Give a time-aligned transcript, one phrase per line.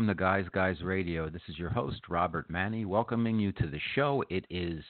[0.00, 1.28] welcome to Guys Guys Radio.
[1.28, 4.24] This is your host, Robert Manni, welcoming you to the show.
[4.30, 4.82] It is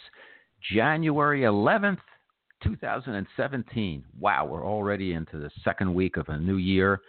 [0.73, 1.99] January 11th,
[2.63, 4.05] 2017.
[4.21, 7.01] Wow, we're already into the second week of a new year,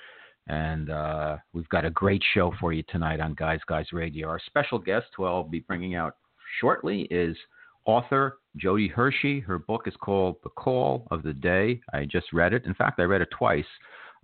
[0.48, 4.30] and uh, we've got a great show for you tonight on Guys Guys Radio.
[4.30, 6.16] Our special guest, who I'll be bringing out
[6.60, 7.38] shortly, is
[7.86, 9.42] author Jody Hershey.
[9.42, 11.80] Her book is called The Call of the Day.
[11.94, 12.66] I just read it.
[12.66, 13.64] In fact, I read it twice.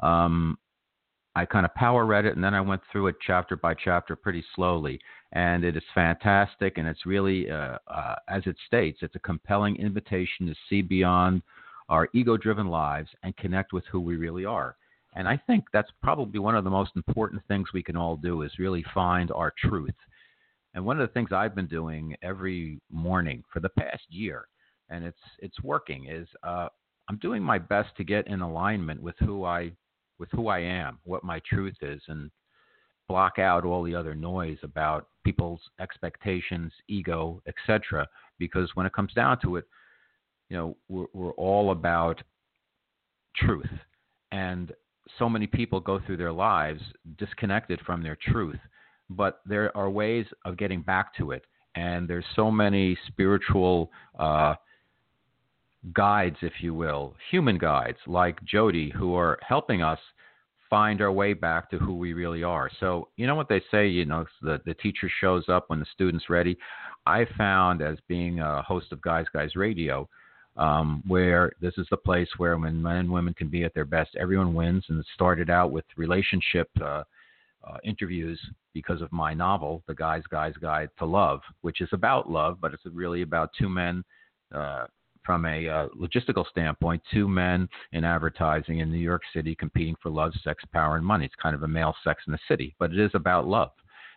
[0.02, 0.58] Um,
[1.38, 4.16] I kind of power read it and then I went through it chapter by chapter
[4.16, 5.00] pretty slowly.
[5.34, 6.80] And it is fantastic.
[6.80, 11.44] And it's really, uh, uh, as it states, it's a compelling invitation to see beyond
[11.90, 14.78] our ego driven lives and connect with who we really are.
[15.16, 18.42] And I think that's probably one of the most important things we can all do
[18.42, 19.96] is really find our truth.
[20.74, 24.48] And one of the things I've been doing every morning for the past year,
[24.90, 26.68] and it's it's working, is uh,
[27.10, 29.72] I'm doing my best to get in alignment with who I
[30.20, 32.32] with who I am, what my truth is, and
[33.08, 38.08] block out all the other noise about people's expectations, ego, etc.
[38.40, 39.66] Because when it comes down to it,
[40.50, 42.22] you know, we're, we're all about
[43.36, 43.70] truth,
[44.32, 44.72] and
[45.20, 46.82] so many people go through their lives
[47.18, 48.60] disconnected from their truth.
[49.10, 51.46] But there are ways of getting back to it,
[51.76, 53.92] and there's so many spiritual.
[54.18, 54.56] Uh,
[55.94, 60.00] guides, if you will, human guides like Jody, who are helping us
[60.70, 62.70] find our way back to who we really are.
[62.80, 65.86] So, you know what they say, you know, the, the teacher shows up when the
[65.94, 66.58] student's ready.
[67.06, 70.10] I found as being a host of Guys Guys Radio,
[70.58, 73.86] um, where this is the place where when men and women can be at their
[73.86, 74.84] best, everyone wins.
[74.90, 77.04] And it started out with relationship uh,
[77.66, 78.40] uh, interviews
[78.74, 82.74] because of my novel, The Guys Guys Guide to Love, which is about love, but
[82.74, 84.04] it's really about two men
[84.54, 84.86] uh,
[85.28, 90.10] from a uh, logistical standpoint, two men in advertising in New York City competing for
[90.10, 91.26] love, sex, power, and money.
[91.26, 93.72] It's kind of a male sex in the city, but it is about love.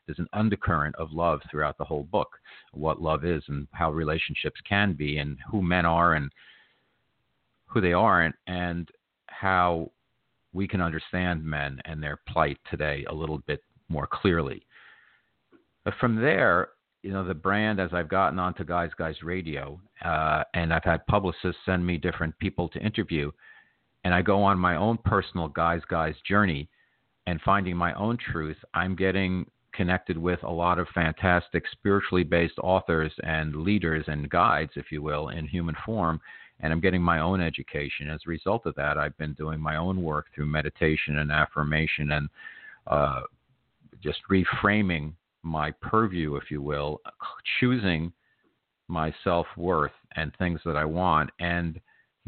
[0.07, 2.29] There's an undercurrent of love throughout the whole book,
[2.73, 6.31] what love is and how relationships can be, and who men are and
[7.67, 8.89] who they aren't, and
[9.27, 9.91] how
[10.53, 14.65] we can understand men and their plight today a little bit more clearly.
[15.85, 16.69] But from there,
[17.03, 21.07] you know the brand as I've gotten onto Guys Guys Radio, uh, and I've had
[21.07, 23.31] publicists send me different people to interview,
[24.05, 26.69] and I go on my own personal Guys Guys journey,
[27.27, 28.57] and finding my own truth.
[28.75, 34.73] I'm getting connected with a lot of fantastic spiritually based authors and leaders and guides,
[34.75, 36.21] if you will, in human form.
[36.61, 38.11] And I'm getting my own education.
[38.11, 42.13] As a result of that, I've been doing my own work through meditation and affirmation
[42.13, 42.29] and
[42.87, 43.23] uh,
[44.03, 47.01] just reframing my purview, if you will,
[47.59, 48.13] choosing
[48.89, 51.81] my self worth and things that I want, and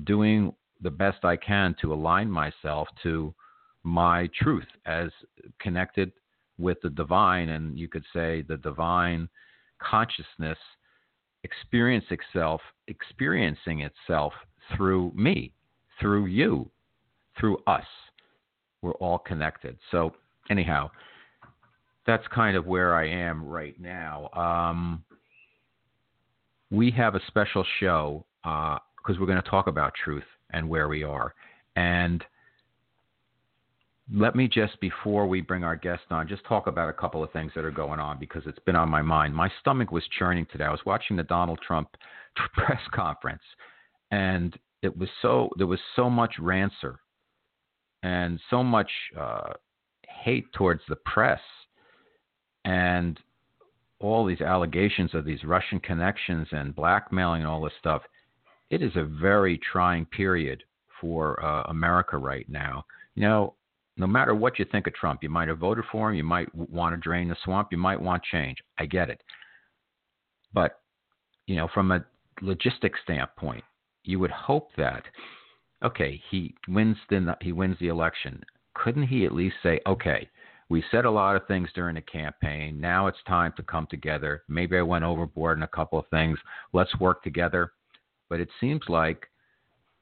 [0.04, 3.34] doing the best I can to align myself to
[3.84, 5.10] my truth as
[5.60, 6.12] connected
[6.58, 9.28] with the divine, and you could say the divine
[9.80, 10.58] consciousness
[11.44, 14.32] experience itself, experiencing itself
[14.76, 15.52] through me,
[16.00, 16.70] through you,
[17.38, 17.84] through us.
[18.80, 19.76] We're all connected.
[19.90, 20.12] So,
[20.50, 20.90] anyhow,
[22.06, 24.28] that's kind of where I am right now.
[24.34, 25.04] Um,
[26.70, 30.88] we have a special show because uh, we're going to talk about truth and where
[30.88, 31.34] we are.
[31.76, 32.24] And
[34.12, 37.30] let me just, before we bring our guest on, just talk about a couple of
[37.32, 39.34] things that are going on because it's been on my mind.
[39.34, 40.64] My stomach was churning today.
[40.64, 41.88] I was watching the Donald Trump
[42.54, 43.42] press conference,
[44.10, 46.98] and it was so there was so much rancour
[48.02, 49.52] and so much uh,
[50.08, 51.40] hate towards the press
[52.64, 53.18] and
[54.00, 58.02] all these allegations of these Russian connections and blackmailing and all this stuff,
[58.70, 60.62] it is a very trying period
[61.00, 62.84] for uh, America right now.
[63.14, 63.54] You know,
[63.96, 66.52] no matter what you think of Trump, you might have voted for him, you might
[66.54, 68.58] want to drain the swamp, you might want change.
[68.78, 69.22] I get it.
[70.54, 70.80] But,
[71.46, 72.04] you know, from a
[72.42, 73.64] logistic standpoint,
[74.04, 75.04] you would hope that,
[75.84, 78.42] okay, he wins the he wins the election.
[78.74, 80.28] Couldn't he at least say, okay,
[80.72, 82.80] we said a lot of things during the campaign.
[82.80, 84.42] Now it's time to come together.
[84.48, 86.38] Maybe I went overboard in a couple of things.
[86.72, 87.72] Let's work together.
[88.30, 89.26] But it seems like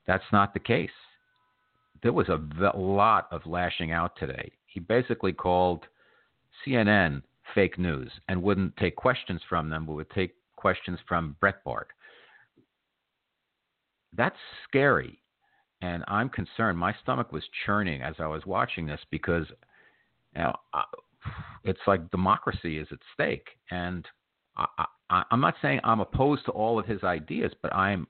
[0.06, 0.88] that's not the case.
[2.04, 2.40] There was a
[2.78, 4.52] lot of lashing out today.
[4.66, 5.86] He basically called
[6.64, 7.22] CNN
[7.52, 11.86] fake news and wouldn't take questions from them, but would take questions from Breitbart.
[14.16, 14.36] That's
[14.68, 15.18] scary.
[15.82, 16.78] And I'm concerned.
[16.78, 19.46] My stomach was churning as I was watching this because
[20.34, 20.58] now,
[21.64, 24.06] it's like democracy is at stake, and
[24.56, 28.06] I, I, I'm not saying I'm opposed to all of his ideas, but I'm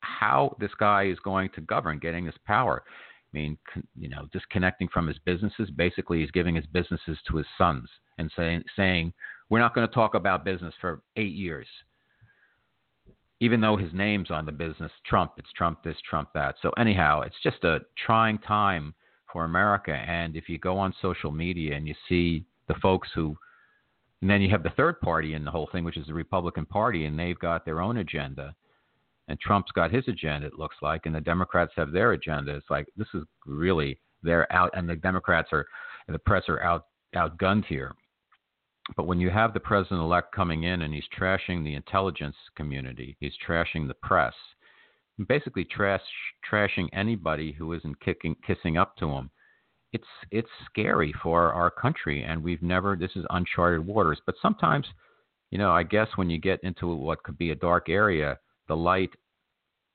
[0.00, 2.82] how this guy is going to govern, getting this power.
[2.86, 3.58] I mean,
[3.96, 5.70] you know, disconnecting from his businesses.
[5.70, 7.88] Basically, he's giving his businesses to his sons
[8.18, 9.12] and saying saying
[9.48, 11.66] we're not going to talk about business for eight years.
[13.42, 16.56] Even though his name's on the business, Trump, it's Trump this, Trump that.
[16.60, 18.94] So anyhow, it's just a trying time
[19.32, 19.92] for America.
[19.92, 23.36] And if you go on social media and you see the folks who,
[24.20, 26.66] and then you have the third party in the whole thing, which is the Republican
[26.66, 28.54] Party, and they've got their own agenda.
[29.28, 32.54] And Trump's got his agenda, it looks like, and the Democrats have their agenda.
[32.54, 35.64] It's like this is really they're out, and the Democrats are,
[36.06, 37.94] and the press are out outgunned here.
[38.96, 43.16] But when you have the president elect coming in and he's trashing the intelligence community,
[43.20, 44.34] he's trashing the press,
[45.26, 46.00] basically trash,
[46.50, 49.30] trashing anybody who isn't kicking, kissing up to him.
[49.92, 52.96] It's it's scary for our country, and we've never.
[52.96, 54.20] This is uncharted waters.
[54.24, 54.86] But sometimes,
[55.50, 58.38] you know, I guess when you get into what could be a dark area,
[58.68, 59.10] the light,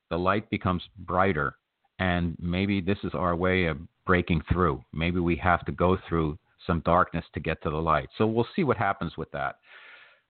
[0.09, 1.55] the light becomes brighter,
[1.99, 4.83] and maybe this is our way of breaking through.
[4.93, 6.37] Maybe we have to go through
[6.67, 8.09] some darkness to get to the light.
[8.17, 9.55] So we'll see what happens with that.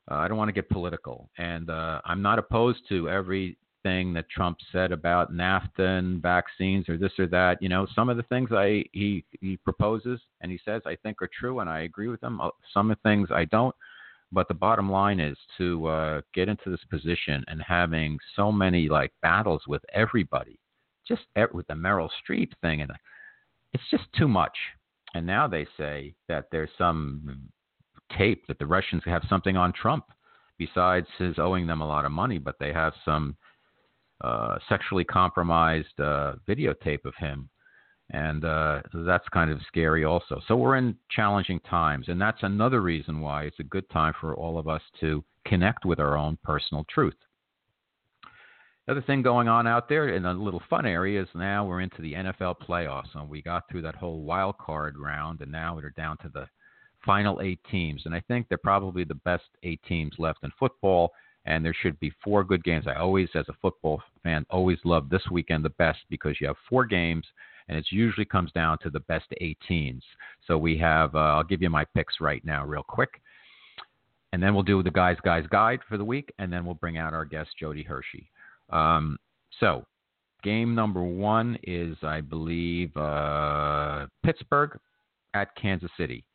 [0.09, 3.09] Uh, I don't want to get political, and uh, I'm not opposed to
[3.85, 7.61] everything that Trump said about NAFTA and vaccines or this or that.
[7.61, 11.21] You know, some of the things I he he proposes and he says I think
[11.21, 12.41] are true, and I agree with them.
[12.41, 13.75] Uh, some of the things I don't.
[14.31, 18.89] But the bottom line is to uh, get into this position and having so many
[18.89, 20.59] like battles with everybody,
[21.07, 21.21] just
[21.53, 22.91] with the Meryl Streep thing, and
[23.73, 24.57] it's just too much.
[25.13, 27.49] And now they say that there's some
[28.17, 30.05] tape that the Russians have something on Trump
[30.57, 33.35] besides his owing them a lot of money, but they have some
[34.21, 37.49] uh, sexually compromised uh, videotape of him.
[38.11, 40.39] And uh, that's kind of scary also.
[40.47, 42.07] So we're in challenging times.
[42.07, 45.85] And that's another reason why it's a good time for all of us to connect
[45.85, 47.15] with our own personal truth.
[48.87, 52.03] Other thing going on out there in a little fun area is now we're into
[52.03, 55.89] the NFL playoffs, and we got through that whole wild card round, and now we're
[55.89, 56.45] down to the
[57.03, 58.03] final eight teams.
[58.05, 61.11] And I think they're probably the best eight teams left in football,
[61.45, 62.85] and there should be four good games.
[62.87, 66.55] I always, as a football fan, always love this weekend the best because you have
[66.69, 67.25] four games,
[67.67, 70.03] and it usually comes down to the best eight teams.
[70.47, 73.21] So we have, uh, I'll give you my picks right now, real quick.
[74.33, 76.97] And then we'll do the guys, guys guide for the week, and then we'll bring
[76.97, 78.29] out our guest, Jody Hershey.
[78.69, 79.17] Um,
[79.59, 79.85] so,
[80.43, 84.77] game number one is, I believe, uh, Pittsburgh
[85.33, 86.25] at Kansas City.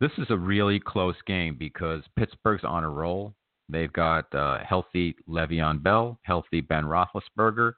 [0.00, 3.34] This is a really close game because Pittsburgh's on a roll.
[3.68, 7.72] They've got uh, healthy Le'Veon Bell, healthy Ben Roethlisberger,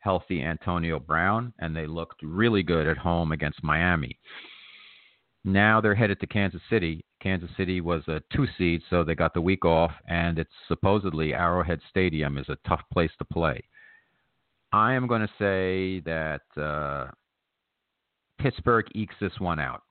[0.00, 4.18] healthy Antonio Brown, and they looked really good at home against Miami.
[5.44, 7.04] Now they're headed to Kansas City.
[7.22, 11.34] Kansas City was a two seed, so they got the week off, and it's supposedly
[11.34, 13.62] Arrowhead Stadium is a tough place to play.
[14.72, 17.10] I am going to say that uh,
[18.38, 19.82] Pittsburgh ekes this one out.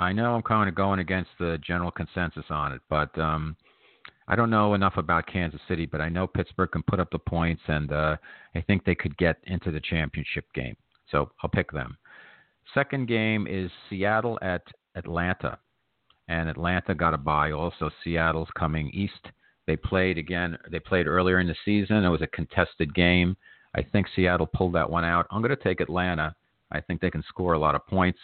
[0.00, 3.56] I know I'm kind of going against the general consensus on it, but um,
[4.26, 7.18] I don't know enough about Kansas City, but I know Pittsburgh can put up the
[7.18, 8.16] points, and uh,
[8.54, 10.76] I think they could get into the championship game.
[11.10, 11.96] So I'll pick them.
[12.72, 14.62] Second game is Seattle at
[14.96, 15.58] Atlanta.
[16.28, 17.52] And Atlanta got a bye.
[17.52, 19.28] Also, Seattle's coming east.
[19.66, 20.56] They played again.
[20.70, 22.04] They played earlier in the season.
[22.04, 23.36] It was a contested game.
[23.74, 25.26] I think Seattle pulled that one out.
[25.30, 26.34] I'm going to take Atlanta.
[26.72, 28.18] I think they can score a lot of points.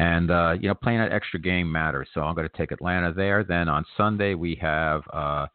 [0.00, 2.08] And, uh, you know, playing that extra game matters.
[2.14, 3.44] So I'm going to take Atlanta there.
[3.44, 5.46] Then on Sunday, we have, uh,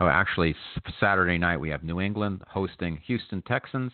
[0.00, 0.56] oh, actually,
[0.98, 3.92] Saturday night, we have New England hosting Houston Texans.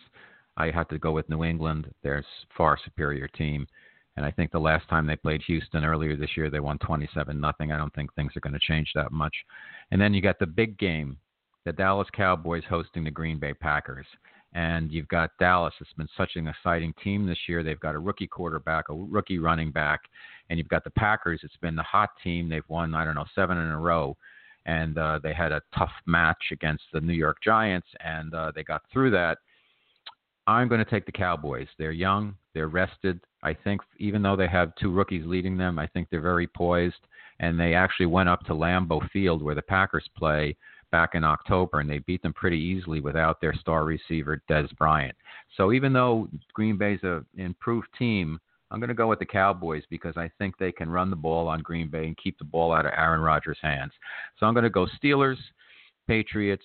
[0.57, 1.93] I have to go with New England.
[2.03, 2.25] They're
[2.57, 3.67] far superior team.
[4.17, 7.39] And I think the last time they played Houston earlier this year, they won 27
[7.39, 7.71] nothing.
[7.71, 9.35] I don't think things are going to change that much.
[9.91, 11.19] And then you got the big game,
[11.67, 14.07] the Dallas Cowboys hosting the Green Bay Packers.
[14.55, 15.73] And you've got Dallas.
[15.81, 17.63] It's been such an exciting team this year.
[17.63, 20.01] They've got a rookie quarterback, a rookie running back,
[20.51, 21.41] and you've got the Packers.
[21.43, 22.49] It's been the hot team.
[22.49, 24.17] They've won, I don't know, seven in a row.
[24.67, 28.63] And uh, they had a tough match against the New York Giants, and uh, they
[28.63, 29.39] got through that
[30.47, 31.69] I'm going to take the Cowboys.
[31.79, 33.21] They're young, they're rested.
[33.43, 37.07] I think even though they have two rookies leading them, I think they're very poised.
[37.41, 40.57] And they actually went up to Lambeau Field where the Packers play
[40.93, 45.17] back in October, and they beat them pretty easily without their star receiver Dez Bryant.
[45.57, 48.39] So even though Green Bay's an improved team,
[48.71, 51.49] I'm going to go with the Cowboys because I think they can run the ball
[51.49, 53.93] on Green Bay and keep the ball out of Aaron Rodgers' hands.
[54.39, 55.37] So I'm going to go Steelers,
[56.07, 56.65] Patriots,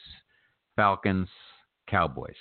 [0.76, 1.28] Falcons,
[1.90, 2.36] Cowboys.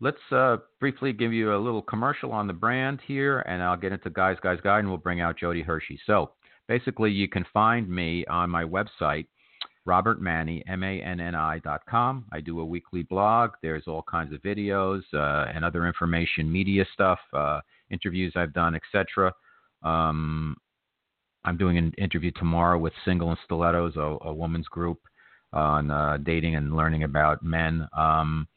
[0.00, 3.92] Let's uh, briefly give you a little commercial on the brand here, and I'll get
[3.92, 6.00] into Guys, Guys, Guide, and we'll bring out Jody Hershey.
[6.06, 6.32] So
[6.66, 9.26] basically, you can find me on my website,
[9.86, 12.24] Robert Manni, M-A-N-N-I dot com.
[12.32, 13.50] I do a weekly blog.
[13.62, 17.60] There's all kinds of videos uh, and other information, media stuff, uh,
[17.90, 19.32] interviews I've done, etc.
[19.82, 20.56] Um,
[21.44, 25.00] I'm doing an interview tomorrow with Single and Stilettos, a, a woman's group
[25.52, 27.86] on uh, dating and learning about men.
[27.96, 28.48] Um,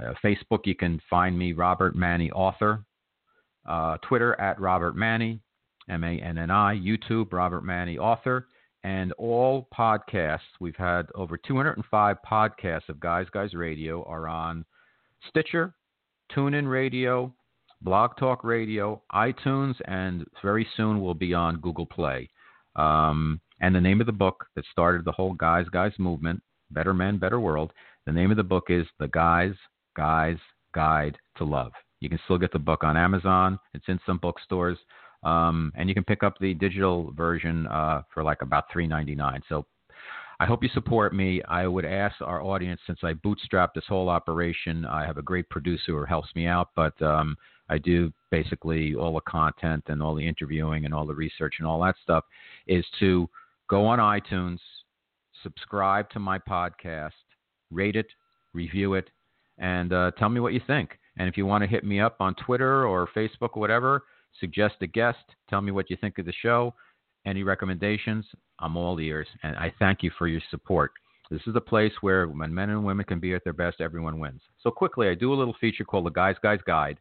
[0.00, 2.84] uh, Facebook, you can find me, Robert Manni, author.
[3.66, 5.40] Uh, Twitter at Robert Manni,
[5.90, 6.76] M A N N I.
[6.76, 8.46] YouTube, Robert Manni, author.
[8.84, 14.64] And all podcasts, we've had over 205 podcasts of Guys Guys Radio, are on
[15.28, 15.74] Stitcher,
[16.34, 17.34] TuneIn Radio,
[17.82, 22.28] Blog Talk Radio, iTunes, and very soon will be on Google Play.
[22.76, 26.94] Um, and the name of the book that started the whole Guys Guys movement, Better
[26.94, 27.72] Men, Better World,
[28.06, 29.54] the name of the book is The Guys
[29.94, 30.38] Guys
[30.74, 31.72] Guide to Love.
[32.00, 33.58] You can still get the book on Amazon.
[33.74, 34.78] It's in some bookstores,
[35.22, 39.14] um, and you can pick up the digital version uh, for like about three ninety
[39.14, 39.42] nine.
[39.48, 39.66] So
[40.40, 41.42] I hope you support me.
[41.48, 45.48] I would ask our audience, since I bootstrapped this whole operation, I have a great
[45.50, 47.36] producer who helps me out, but um,
[47.68, 51.66] I do basically all the content and all the interviewing and all the research and
[51.66, 52.24] all that stuff,
[52.68, 53.28] is to
[53.68, 54.60] go on iTunes,
[55.42, 57.10] subscribe to my podcast,
[57.72, 58.06] rate it,
[58.54, 59.10] review it,
[59.58, 61.00] and uh, tell me what you think.
[61.18, 64.04] And if you want to hit me up on Twitter or Facebook or whatever,
[64.40, 65.18] suggest a guest,
[65.48, 66.74] tell me what you think of the show,
[67.26, 68.24] any recommendations,
[68.58, 69.28] I'm all ears.
[69.42, 70.92] And I thank you for your support.
[71.30, 74.18] This is a place where when men and women can be at their best, everyone
[74.18, 74.40] wins.
[74.62, 76.98] So quickly, I do a little feature called the Guys Guys Guide,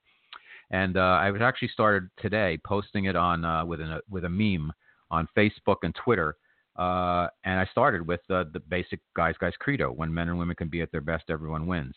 [0.70, 4.30] and uh, I was actually started today posting it on uh, with a with a
[4.30, 4.74] meme
[5.12, 6.36] on Facebook and Twitter.
[6.76, 10.58] Uh, and I started with uh, the basic Guys Guys credo: when men and women
[10.58, 11.96] can be at their best, everyone wins.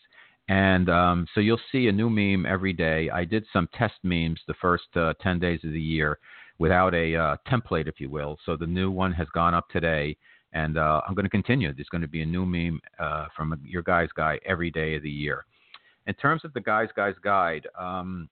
[0.49, 3.09] And um, so you'll see a new meme every day.
[3.09, 6.19] I did some test memes the first uh, 10 days of the year
[6.59, 8.37] without a uh, template, if you will.
[8.45, 10.17] So the new one has gone up today,
[10.53, 11.73] and uh, I'm going to continue.
[11.73, 15.03] There's going to be a new meme uh, from your guys' guy every day of
[15.03, 15.45] the year.
[16.07, 18.29] In terms of the guys' guys guide, um,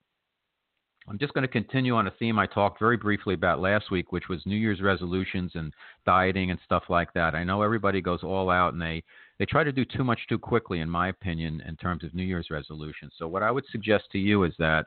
[1.07, 4.11] I'm just going to continue on a theme I talked very briefly about last week,
[4.11, 5.73] which was New Year's resolutions and
[6.05, 7.33] dieting and stuff like that.
[7.33, 9.03] I know everybody goes all out and they
[9.39, 12.23] they try to do too much too quickly, in my opinion, in terms of New
[12.23, 13.13] Year's resolutions.
[13.17, 14.85] So what I would suggest to you is that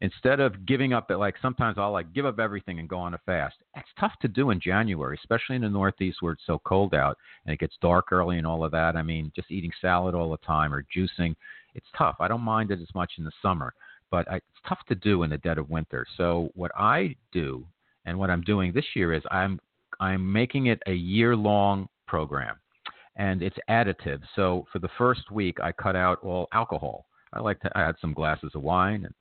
[0.00, 3.18] instead of giving up, like sometimes I'll like give up everything and go on a
[3.26, 3.56] fast.
[3.76, 7.18] It's tough to do in January, especially in the Northeast where it's so cold out
[7.44, 8.96] and it gets dark early and all of that.
[8.96, 11.36] I mean, just eating salad all the time or juicing,
[11.74, 12.16] it's tough.
[12.18, 13.74] I don't mind it as much in the summer,
[14.10, 16.06] but I, it's tough to do in the dead of winter.
[16.16, 17.66] So what I do
[18.06, 19.60] and what I'm doing this year is I'm
[20.00, 22.56] I'm making it a year long program
[23.16, 24.20] and it's additive.
[24.34, 27.06] So for the first week, I cut out all alcohol.
[27.32, 27.70] I like to.
[27.74, 29.14] I had some glasses of wine and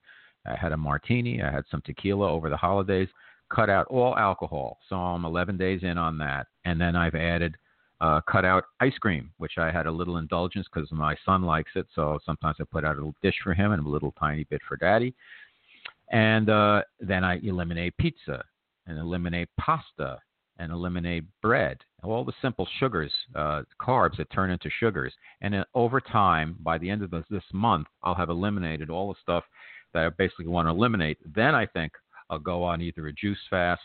[0.45, 1.41] I had a martini.
[1.41, 3.09] I had some tequila over the holidays.
[3.53, 4.79] Cut out all alcohol.
[4.87, 7.57] So I'm 11 days in on that, and then I've added
[7.99, 11.71] uh, cut out ice cream, which I had a little indulgence because my son likes
[11.75, 11.85] it.
[11.93, 14.61] So sometimes I put out a little dish for him and a little tiny bit
[14.67, 15.13] for daddy.
[16.11, 18.43] And uh, then I eliminate pizza
[18.87, 20.17] and eliminate pasta
[20.61, 25.11] and eliminate bread, all the simple sugars, uh, carbs that turn into sugars.
[25.41, 29.09] And then over time, by the end of this, this month, I'll have eliminated all
[29.09, 29.43] the stuff
[29.93, 31.17] that I basically want to eliminate.
[31.35, 31.93] Then I think
[32.29, 33.81] I'll go on either a juice fast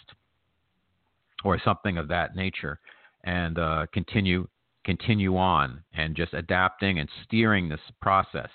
[1.45, 2.79] or something of that nature,
[3.25, 4.47] and uh, continue
[4.85, 8.51] continue on and just adapting and steering this process.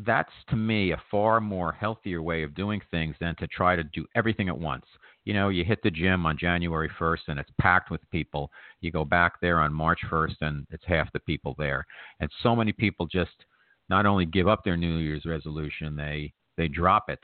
[0.00, 3.84] That's to me a far more healthier way of doing things than to try to
[3.84, 4.84] do everything at once
[5.24, 8.50] you know, you hit the gym on January 1st and it's packed with people.
[8.80, 11.86] You go back there on March 1st and it's half the people there.
[12.20, 13.30] And so many people just
[13.88, 17.20] not only give up their New Year's resolution, they they drop it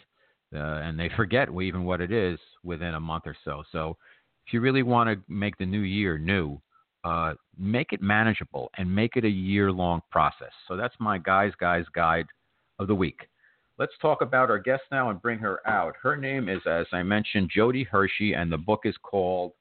[0.54, 3.62] uh, and they forget even what it is within a month or so.
[3.72, 3.96] So
[4.46, 6.60] if you really want to make the new year new,
[7.04, 10.52] uh, make it manageable and make it a year long process.
[10.68, 12.26] So that's my guys guys guide
[12.78, 13.28] of the week.
[13.78, 15.96] Let's talk about our guest now and bring her out.
[16.02, 19.52] Her name is, as I mentioned, Jody Hershey, and the book is called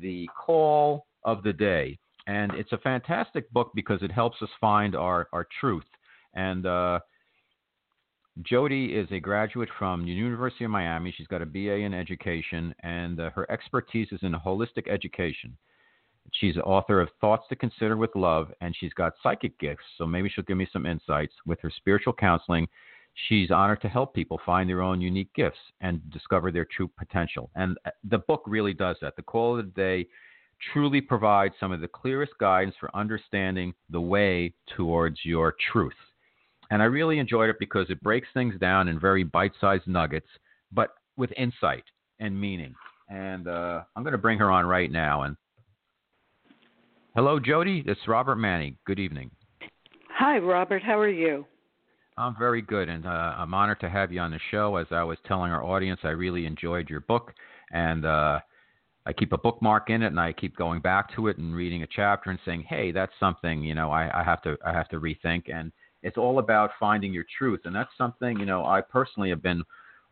[0.00, 1.98] The Call of the Day.
[2.26, 5.84] And it's a fantastic book because it helps us find our, our truth.
[6.32, 7.00] And uh,
[8.42, 11.12] Jody is a graduate from the University of Miami.
[11.14, 15.54] She's got a BA in education, and uh, her expertise is in holistic education.
[16.32, 19.84] She's the author of Thoughts to Consider with Love, and she's got psychic gifts.
[19.98, 22.66] So maybe she'll give me some insights with her spiritual counseling
[23.26, 27.50] She's honored to help people find their own unique gifts and discover their true potential.
[27.56, 29.16] And uh, the book really does that.
[29.16, 30.06] The Call of the Day
[30.72, 35.92] truly provides some of the clearest guidance for understanding the way towards your truth.
[36.70, 40.28] And I really enjoyed it because it breaks things down in very bite sized nuggets,
[40.72, 41.84] but with insight
[42.20, 42.74] and meaning.
[43.08, 45.22] And uh, I'm going to bring her on right now.
[45.22, 45.36] And
[47.14, 47.82] hello, Jody.
[47.86, 48.76] It's Robert Manni.
[48.86, 49.30] Good evening.
[50.10, 50.82] Hi, Robert.
[50.82, 51.46] How are you?
[52.18, 54.74] I'm very good, and uh, I'm honored to have you on the show.
[54.76, 57.32] As I was telling our audience, I really enjoyed your book,
[57.70, 58.40] and uh,
[59.06, 61.84] I keep a bookmark in it, and I keep going back to it and reading
[61.84, 64.88] a chapter and saying, "Hey, that's something you know I, I have to I have
[64.88, 65.70] to rethink." And
[66.02, 69.62] it's all about finding your truth, and that's something you know I personally have been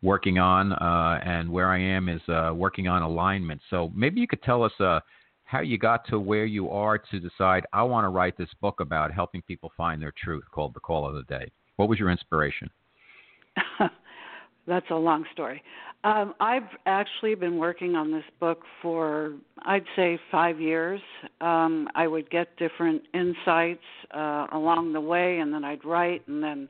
[0.01, 3.59] working on, uh, and where I am is uh, working on alignment.
[3.69, 5.01] So maybe you could tell us uh,
[5.43, 8.79] how you got to where you are to decide I want to write this book
[8.79, 12.09] about helping people find their truth, called "The Call of the Day." What was your
[12.09, 12.69] inspiration?
[14.67, 15.63] That's a long story.
[16.03, 21.01] Um, I've actually been working on this book for, I'd say, five years.
[21.41, 26.43] Um, I would get different insights uh, along the way, and then I'd write, and
[26.43, 26.69] then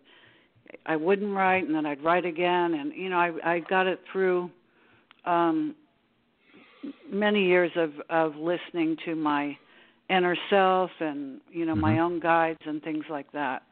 [0.86, 4.00] I wouldn't write, and then I'd write again, and you know, I, I got it
[4.12, 4.50] through
[5.26, 5.76] um,
[7.12, 9.58] many years of of listening to my
[10.10, 11.82] inner self, and you know, mm-hmm.
[11.82, 13.64] my own guides and things like that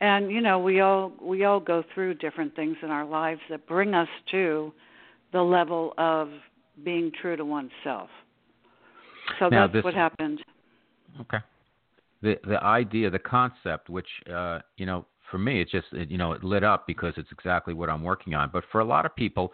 [0.00, 3.66] and you know we all we all go through different things in our lives that
[3.66, 4.72] bring us to
[5.32, 6.28] the level of
[6.84, 8.08] being true to oneself.
[9.38, 10.40] So now, that's this, what happened.
[11.20, 11.38] Okay.
[12.22, 16.18] The the idea the concept which uh you know for me it just it, you
[16.18, 18.50] know it lit up because it's exactly what i'm working on.
[18.52, 19.52] But for a lot of people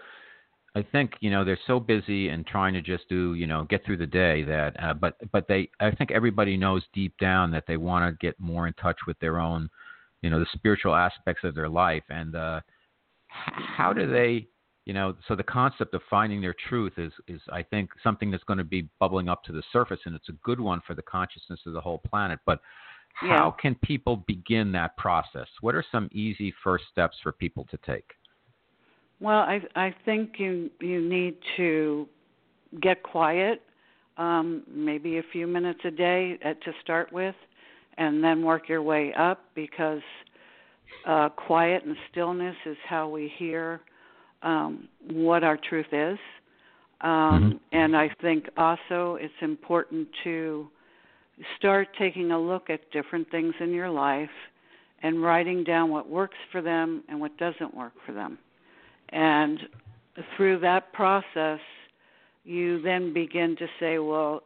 [0.75, 3.85] I think you know they're so busy and trying to just do you know get
[3.85, 7.65] through the day that uh, but but they I think everybody knows deep down that
[7.67, 9.71] they want to get more in touch with their own
[10.23, 12.05] you know the spiritual aspects of their life.
[12.09, 12.61] And uh,
[13.29, 14.47] how do they
[14.87, 18.45] you know so the concept of finding their truth is is i think something that's
[18.45, 21.03] going to be bubbling up to the surface and it's a good one for the
[21.03, 22.39] consciousness of the whole planet.
[22.47, 22.61] But
[23.23, 23.37] yeah.
[23.37, 25.49] how can people begin that process?
[25.61, 28.11] What are some easy first steps for people to take?
[29.21, 32.09] Well i i think you you need to
[32.81, 33.63] get quiet
[34.19, 37.35] um maybe a few minutes a day at, to start with
[37.99, 40.03] and then work your way up because
[41.07, 43.81] uh, quiet and stillness is how we hear
[44.43, 46.19] um, what our truth is.
[47.01, 47.57] Um, mm-hmm.
[47.73, 50.69] And I think also it's important to
[51.59, 54.31] start taking a look at different things in your life
[55.03, 58.39] and writing down what works for them and what doesn't work for them.
[59.11, 59.61] And
[60.37, 61.61] through that process,
[62.45, 64.43] you then begin to say, well,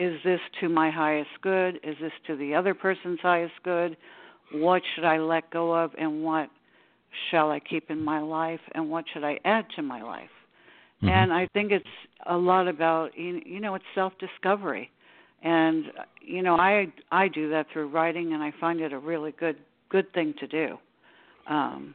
[0.00, 1.78] is this to my highest good?
[1.84, 3.98] Is this to the other person's highest good?
[4.52, 6.48] What should I let go of and what
[7.30, 10.30] shall I keep in my life and what should I add to my life?
[11.02, 11.08] Mm-hmm.
[11.08, 11.84] And I think it's
[12.26, 14.90] a lot about you know it's self-discovery.
[15.42, 15.84] And
[16.22, 19.56] you know I I do that through writing and I find it a really good
[19.90, 20.78] good thing to do.
[21.46, 21.94] Um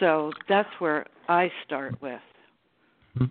[0.00, 2.20] so that's where I start with.
[3.16, 3.26] Mm-hmm.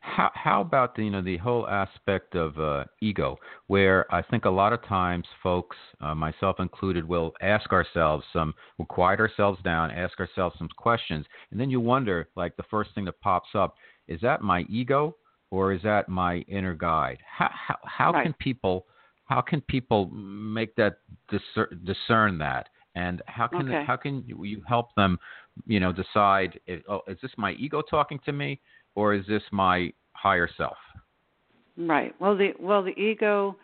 [0.00, 4.44] How, how about the, you know the whole aspect of uh, ego, where I think
[4.44, 9.60] a lot of times folks, uh, myself included, will ask ourselves some, we'll quiet ourselves
[9.62, 13.48] down, ask ourselves some questions, and then you wonder, like the first thing that pops
[13.54, 15.16] up, is that my ego
[15.50, 17.18] or is that my inner guide?
[17.26, 18.24] How how, how right.
[18.24, 18.86] can people
[19.24, 22.68] how can people make that discern, discern that?
[22.94, 23.84] And how can okay.
[23.86, 25.18] how can you help them,
[25.66, 26.60] you know, decide?
[26.88, 28.60] Oh, is this my ego talking to me?
[28.94, 30.76] Or is this my higher self?
[31.76, 32.14] Right.
[32.20, 33.56] Well, the well the ego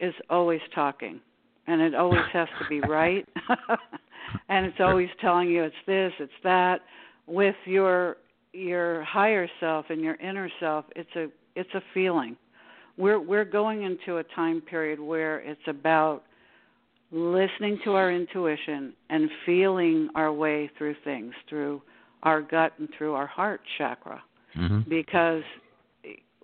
[0.00, 1.20] is always talking,
[1.66, 3.26] and it always has to be right,
[4.48, 6.80] and it's always telling you it's this, it's that.
[7.26, 8.16] With your
[8.52, 12.36] your higher self and your inner self, it's a it's a feeling.
[12.96, 16.22] We're we're going into a time period where it's about
[17.10, 21.80] listening to our intuition and feeling our way through things through
[22.22, 24.22] our gut and through our heart chakra
[24.56, 24.80] mm-hmm.
[24.88, 25.42] because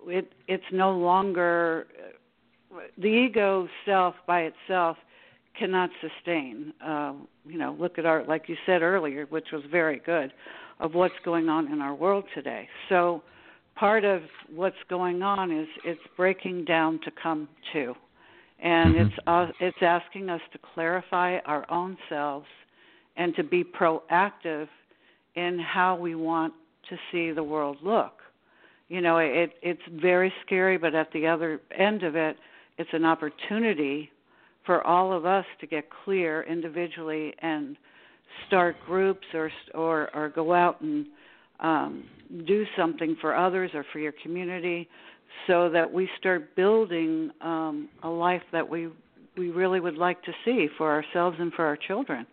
[0.07, 1.87] it it's no longer
[2.97, 4.97] the ego self by itself
[5.57, 6.73] cannot sustain.
[6.85, 7.13] Uh,
[7.45, 10.31] you know, look at our like you said earlier, which was very good,
[10.79, 12.67] of what's going on in our world today.
[12.89, 13.23] So
[13.75, 14.21] part of
[14.53, 17.93] what's going on is it's breaking down to come to,
[18.59, 19.07] and mm-hmm.
[19.07, 22.47] it's uh, it's asking us to clarify our own selves
[23.17, 24.67] and to be proactive
[25.35, 26.53] in how we want
[26.89, 28.13] to see the world look.
[28.87, 32.37] You know, it it's very scary, but at the other end of it,
[32.77, 34.11] it's an opportunity
[34.65, 37.77] for all of us to get clear individually and
[38.47, 41.07] start groups or or or go out and
[41.59, 42.03] um,
[42.45, 44.87] do something for others or for your community,
[45.47, 48.89] so that we start building um, a life that we
[49.37, 52.25] we really would like to see for ourselves and for our children.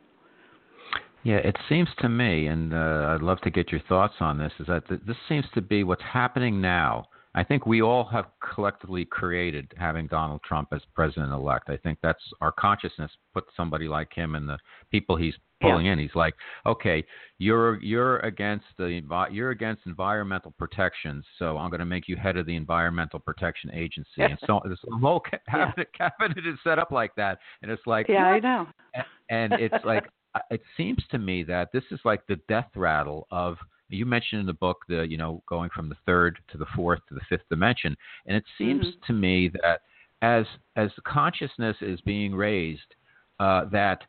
[1.25, 4.53] Yeah, it seems to me, and uh, I'd love to get your thoughts on this,
[4.59, 8.27] is that th- this seems to be what's happening now I think we all have
[8.55, 11.71] collectively created having Donald Trump as president elect.
[11.71, 14.59] I think that's our consciousness put somebody like him and the
[14.91, 15.93] people he's pulling yeah.
[15.93, 15.99] in.
[15.99, 16.35] He's like,
[16.67, 17.03] okay,
[17.39, 22.37] you're you're against the you're against environmental protections, so I'm going to make you head
[22.37, 24.11] of the Environmental Protection Agency.
[24.19, 26.09] and so the whole cabinet, yeah.
[26.19, 28.35] cabinet is set up like that, and it's like, yeah, what?
[28.35, 28.67] I know.
[28.95, 30.05] And, and it's like,
[30.51, 33.57] it seems to me that this is like the death rattle of
[33.89, 37.01] you mentioned in the book the you know going from the third to the fourth
[37.09, 39.07] to the fifth dimension, and it seems mm-hmm.
[39.07, 39.83] to me that
[40.23, 42.95] as as the consciousness is being raised,
[43.41, 44.03] uh, that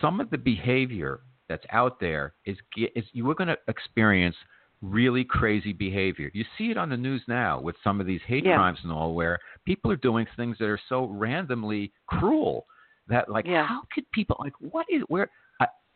[0.00, 4.36] some of the behavior that's out there is is you are going to experience
[4.80, 6.30] really crazy behavior.
[6.34, 8.56] You see it on the news now with some of these hate yeah.
[8.56, 12.66] crimes and all, where people are doing things that are so randomly cruel
[13.08, 13.66] that like yeah.
[13.66, 15.28] how could people like what is where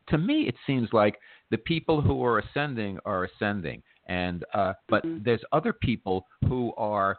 [0.09, 1.19] to me it seems like
[1.51, 5.23] the people who are ascending are ascending and uh but mm-hmm.
[5.25, 7.19] there's other people who are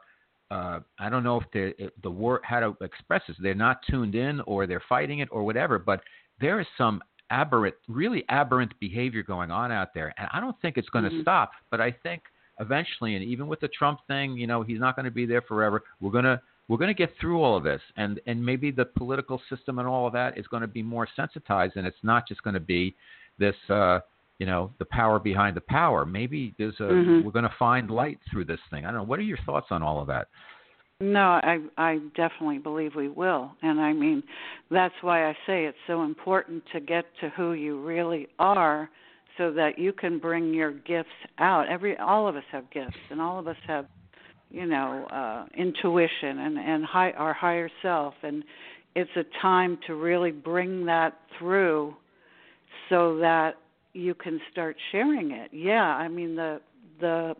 [0.49, 3.35] uh, I don't know if if the word how to express this.
[3.39, 5.77] They're not tuned in, or they're fighting it, or whatever.
[5.77, 6.01] But
[6.39, 10.77] there is some aberrant, really aberrant behavior going on out there, and I don't think
[10.77, 11.21] it's going to mm-hmm.
[11.21, 11.51] stop.
[11.69, 12.21] But I think
[12.59, 15.41] eventually, and even with the Trump thing, you know, he's not going to be there
[15.41, 15.83] forever.
[15.99, 19.41] We're gonna we're going to get through all of this, and and maybe the political
[19.49, 22.43] system and all of that is going to be more sensitized, and it's not just
[22.43, 22.95] going to be
[23.39, 23.55] this.
[23.69, 23.99] Uh,
[24.39, 26.05] you know the power behind the power.
[26.05, 27.25] Maybe there's a mm-hmm.
[27.25, 28.85] we're going to find light through this thing.
[28.85, 29.03] I don't know.
[29.03, 30.27] What are your thoughts on all of that?
[30.99, 33.51] No, I I definitely believe we will.
[33.61, 34.23] And I mean,
[34.69, 38.89] that's why I say it's so important to get to who you really are
[39.37, 41.67] so that you can bring your gifts out.
[41.67, 43.85] Every all of us have gifts and all of us have
[44.49, 48.43] you know, uh intuition and and high, our higher self and
[48.95, 51.95] it's a time to really bring that through
[52.89, 53.55] so that
[53.93, 55.51] you can start sharing it.
[55.53, 56.61] Yeah, I mean the
[56.99, 57.35] the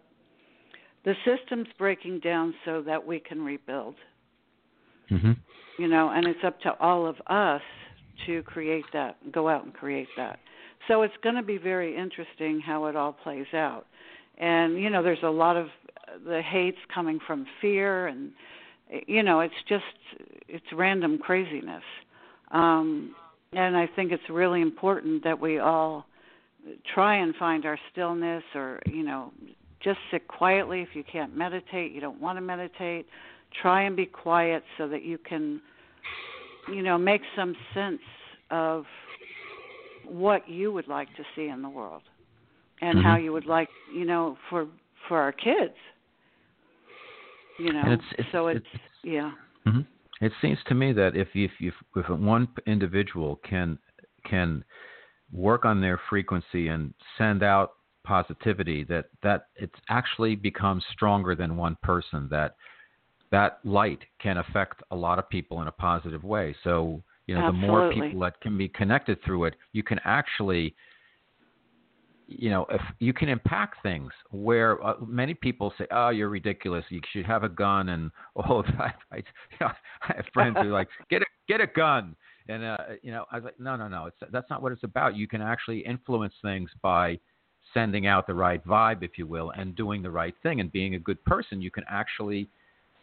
[1.04, 3.96] the system's breaking down so that we can rebuild.
[5.10, 5.32] Mm-hmm.
[5.80, 7.62] You know, and it's up to all of us
[8.26, 10.40] to create that, go out and create that.
[10.88, 13.86] So it's going to be very interesting how it all plays out.
[14.38, 15.68] And you know, there's a lot of
[16.26, 18.32] the hates coming from fear and
[19.06, 19.84] you know, it's just
[20.48, 21.84] it's random craziness.
[22.52, 23.16] Um
[23.54, 26.06] and I think it's really important that we all
[26.94, 29.32] try and find our stillness or, you know,
[29.84, 33.06] just sit quietly if you can't meditate, you don't want to meditate.
[33.62, 35.62] Try and be quiet so that you can,
[36.68, 38.02] you know, make some sense
[38.52, 38.84] of
[40.06, 42.02] what you would like to see in the world
[42.82, 43.08] and mm-hmm.
[43.08, 44.68] how you would like, you know, for
[45.08, 45.76] for our kids.
[47.60, 49.32] You know, it's, it's, so it's, it's yeah.
[49.66, 49.82] Mm-hmm.
[50.22, 53.78] It seems to me that if if if, if one individual can
[54.26, 54.64] can
[55.32, 57.74] work on their frequency and send out
[58.06, 62.56] positivity that that it actually becomes stronger than one person that
[63.32, 67.42] that light can affect a lot of people in a positive way so you know
[67.42, 67.62] Absolutely.
[67.62, 70.74] the more people that can be connected through it you can actually
[72.28, 76.84] you know if you can impact things where uh, many people say oh you're ridiculous
[76.90, 79.24] you should have a gun and all of that I, you
[79.62, 79.70] know,
[80.04, 82.16] I have friends who are like get a get a gun
[82.50, 84.06] and uh, you know, I was like, no, no, no.
[84.06, 85.16] It's that's not what it's about.
[85.16, 87.20] You can actually influence things by
[87.74, 90.96] sending out the right vibe, if you will, and doing the right thing and being
[90.96, 91.62] a good person.
[91.62, 92.50] You can actually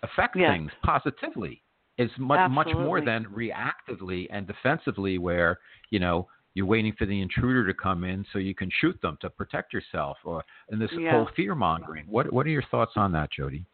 [0.03, 0.51] affect yes.
[0.51, 1.63] things positively.
[1.99, 2.75] It's much Absolutely.
[2.75, 5.59] much more than reactively and defensively, where
[5.91, 9.19] you know you're waiting for the intruder to come in so you can shoot them
[9.21, 11.11] to protect yourself, or in this yeah.
[11.11, 12.07] whole fear mongering.
[12.09, 13.65] What what are your thoughts on that, Jody?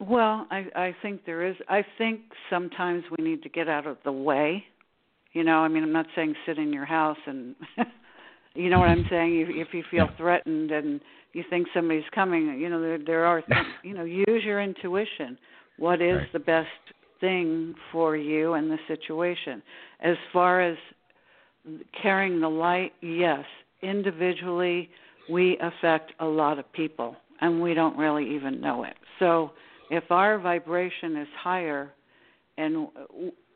[0.00, 1.56] Well, I I think there is.
[1.68, 4.64] I think sometimes we need to get out of the way.
[5.32, 7.54] You know, I mean, I'm not saying sit in your house and
[8.54, 9.40] you know what I'm saying.
[9.40, 11.00] If, if you feel threatened and
[11.32, 13.66] you think somebody's coming, you know, there there are things.
[13.84, 15.38] You know, use your intuition.
[15.78, 16.32] What is right.
[16.32, 16.68] the best
[17.20, 19.62] thing for you and the situation?
[20.00, 20.76] As far as
[22.00, 23.44] carrying the light, yes,
[23.82, 24.90] individually
[25.30, 28.94] we affect a lot of people and we don't really even know it.
[29.18, 29.52] So
[29.90, 31.92] if our vibration is higher
[32.56, 32.88] and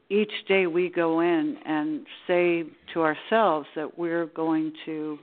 [0.09, 2.65] each day we go in and say
[2.95, 5.19] to ourselves that we're going to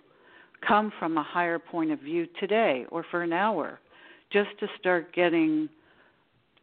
[0.67, 3.80] come from a higher point of view today or for an hour
[4.32, 5.69] just to start getting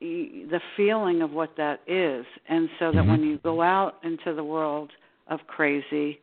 [0.01, 3.11] the feeling of what that is and so that mm-hmm.
[3.11, 4.91] when you go out into the world
[5.31, 6.21] of crazy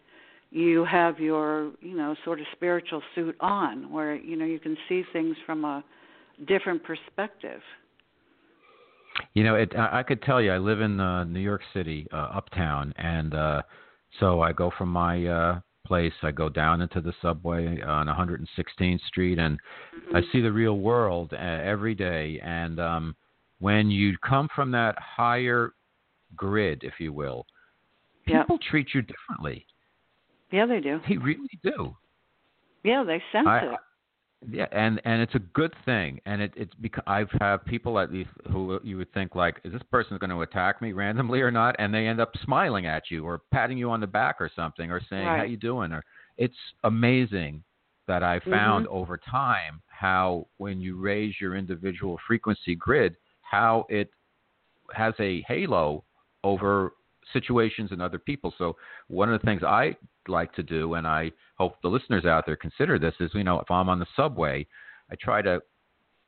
[0.50, 4.78] you have your you know sort of spiritual suit on where you know you can
[4.88, 5.84] see things from a
[6.48, 7.62] different perspective
[9.34, 12.30] you know, it, I, could tell you, I live in uh, New York City, uh,
[12.36, 13.62] uptown, and uh,
[14.20, 16.14] so I go from my uh, place.
[16.24, 20.16] I go down into the subway on 116th Street, and mm-hmm.
[20.16, 22.40] I see the real world uh, every day.
[22.44, 23.16] And um,
[23.60, 25.74] when you come from that higher
[26.36, 27.46] grid, if you will,
[28.28, 28.70] people yep.
[28.70, 29.66] treat you differently.
[30.52, 31.00] Yeah, they do.
[31.08, 31.96] They really do.
[32.84, 33.80] Yeah, they sense I, it.
[34.52, 38.14] Yeah, and and it's a good thing, and it, it's because I've had people at
[38.14, 41.50] least who you would think like, is this person going to attack me randomly or
[41.50, 41.76] not?
[41.80, 44.92] And they end up smiling at you or patting you on the back or something
[44.92, 45.40] or saying right.
[45.40, 46.04] how you doing or
[46.38, 47.64] it's amazing
[48.08, 48.96] that I found mm-hmm.
[48.96, 54.10] over time how when you raise your individual frequency grid, how it
[54.94, 56.04] has a halo
[56.44, 56.94] over
[57.34, 58.54] situations and other people.
[58.58, 58.76] So
[59.08, 59.96] one of the things I
[60.28, 63.60] like to do, and I hope the listeners out there consider this, is you know
[63.60, 64.66] if I'm on the subway,
[65.12, 65.62] I try to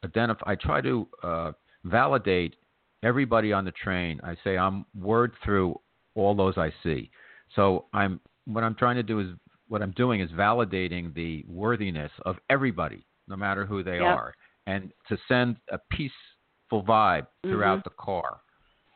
[0.04, 1.52] identify, I try to uh,
[1.84, 2.56] validate
[3.04, 4.20] everybody on the train.
[4.24, 5.80] I say I'm word through
[6.16, 7.10] all those I see.
[7.56, 9.28] So I'm what I'm trying to do is
[9.68, 14.02] what I'm doing is validating the worthiness of everybody, no matter who they yep.
[14.02, 14.34] are,
[14.66, 17.90] and to send a peaceful vibe throughout mm-hmm.
[17.90, 18.42] the car.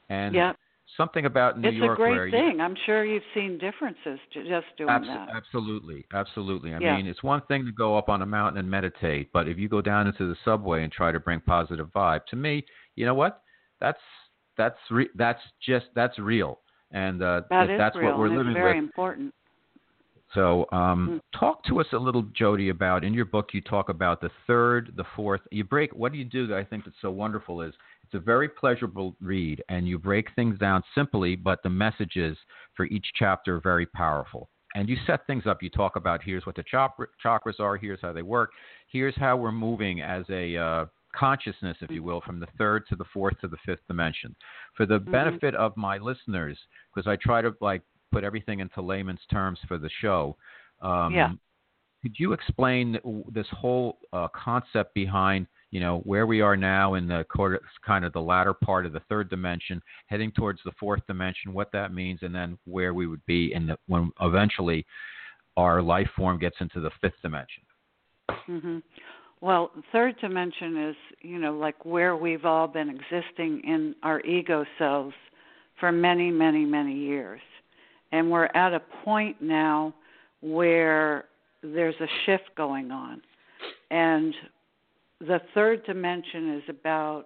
[0.09, 0.57] And yep
[0.97, 1.99] something about New it's York.
[1.99, 2.57] It's a great thing.
[2.57, 5.29] You, I'm sure you've seen differences just doing abso- that.
[5.35, 6.73] Absolutely, absolutely.
[6.73, 6.95] I yeah.
[6.95, 9.69] mean, it's one thing to go up on a mountain and meditate, but if you
[9.69, 13.15] go down into the subway and try to bring positive vibe, to me, you know
[13.15, 13.41] what?
[13.79, 13.99] That's
[14.57, 16.59] that's re- that's just that's real,
[16.91, 18.83] and uh, that if that's real, what we're and living it's very with.
[18.83, 19.33] important.
[20.33, 21.39] So, um, mm.
[21.39, 23.49] talk to us a little, Jody, about in your book.
[23.53, 25.41] You talk about the third, the fourth.
[25.51, 25.93] You break.
[25.93, 27.73] What do you do that I think that's so wonderful is
[28.13, 32.37] it's a very pleasurable read, and you break things down simply, but the messages
[32.75, 34.49] for each chapter are very powerful.
[34.75, 35.63] And you set things up.
[35.63, 38.51] You talk about here's what the chakras are, here's how they work,
[38.87, 42.95] here's how we're moving as a uh, consciousness, if you will, from the third to
[42.95, 44.35] the fourth to the fifth dimension.
[44.77, 45.11] For the mm-hmm.
[45.11, 46.57] benefit of my listeners,
[46.93, 50.37] because I try to like put everything into layman's terms for the show.
[50.81, 51.31] Um, yeah.
[52.03, 52.99] Could you explain
[53.31, 58.05] this whole uh, concept behind you know where we are now in the quarter, kind
[58.05, 61.91] of the latter part of the third dimension, heading towards the fourth dimension, what that
[61.91, 64.85] means, and then where we would be in the when eventually
[65.57, 67.63] our life form gets into the fifth dimension.
[68.47, 68.77] Mm-hmm.
[69.41, 74.65] Well, third dimension is you know like where we've all been existing in our ego
[74.77, 75.15] selves
[75.79, 77.41] for many, many, many years,
[78.11, 79.91] and we're at a point now
[80.41, 81.25] where
[81.63, 83.23] there's a shift going on,
[83.89, 84.35] and
[85.27, 87.25] the third dimension is about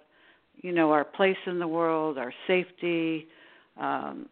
[0.57, 3.27] you know our place in the world, our safety,
[3.79, 4.27] um,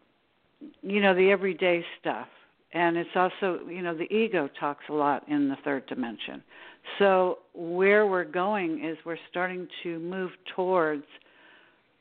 [0.82, 2.28] you know the everyday stuff,
[2.72, 6.42] and it's also you know the ego talks a lot in the third dimension.
[6.98, 11.04] So where we're going is we're starting to move towards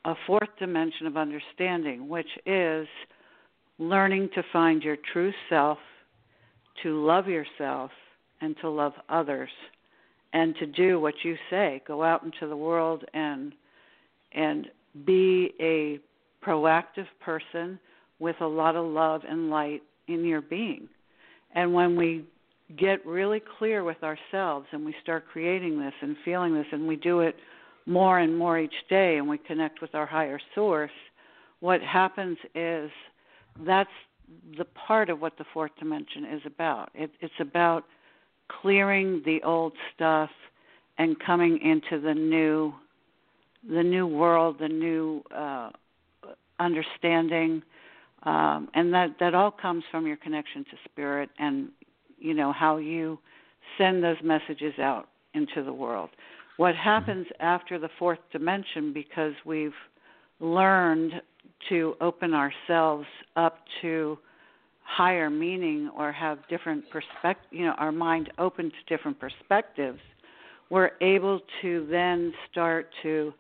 [0.06, 2.88] a fourth dimension of understanding, which is
[3.80, 5.80] learning to find your true self,
[6.84, 7.90] to love yourself,
[8.42, 9.50] and to love others
[10.36, 11.82] and to do what you say.
[11.88, 13.54] Go out into the world and
[14.34, 14.68] and
[15.06, 16.00] be a
[16.46, 17.80] proactive person
[18.20, 20.90] with a lot of love and light in your being.
[21.54, 22.26] And when we
[22.78, 26.98] get really clear with ourselves and we start creating this and feeling this and we
[26.98, 27.36] do it
[27.86, 30.92] more and more each day and we connect with our higher source
[31.62, 32.90] what happens is
[33.66, 33.90] that's
[34.58, 36.90] the part of what the fourth dimension is about.
[36.94, 37.86] It, it's about
[38.62, 40.30] clearing the old stuff
[40.98, 42.74] and coming into the new
[43.68, 45.72] the new world, the new uh,
[46.60, 47.64] understanding,
[48.24, 51.70] um, and that that all comes from your connection to spirit and
[52.20, 53.18] you know how you
[53.78, 56.10] send those messages out into the world.
[56.58, 59.74] What happens after the fourth dimension because we've
[60.40, 61.14] learned
[61.70, 64.18] to open ourselves up to
[64.86, 70.00] higher meaning or have different perspective, you know, our mind open to different perspectives,
[70.70, 73.34] we're able to then start to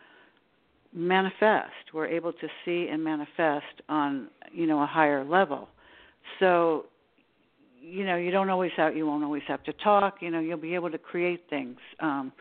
[0.93, 1.93] manifest.
[1.93, 5.69] We're able to see and manifest on, you know, a higher level.
[6.39, 6.85] So,
[7.81, 10.57] you know, you don't always have you won't always have to talk, you know, you'll
[10.57, 11.77] be able to create things.
[11.99, 12.31] Um,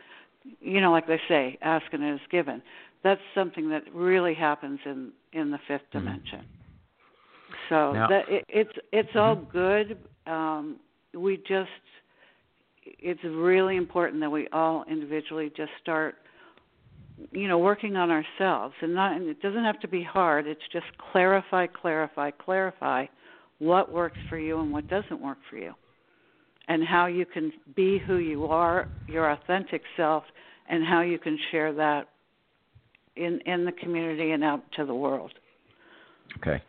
[0.60, 2.62] you know, like they say, ask and it is given.
[3.02, 5.98] That's something that really happens in in the 5th mm-hmm.
[5.98, 6.38] dimension.
[6.40, 6.63] Mm-hmm.
[7.68, 9.18] So now, that it, it's it's mm-hmm.
[9.18, 9.98] all good.
[10.26, 10.76] Um,
[11.14, 11.70] we just
[12.86, 16.16] it's really important that we all individually just start
[17.30, 20.60] you know working on ourselves and not and it doesn't have to be hard it's
[20.72, 23.06] just clarify clarify clarify
[23.58, 25.72] what works for you and what doesn't work for you
[26.68, 30.24] and how you can be who you are your authentic self
[30.68, 32.08] and how you can share that
[33.16, 35.32] in in the community and out to the world
[36.38, 36.62] okay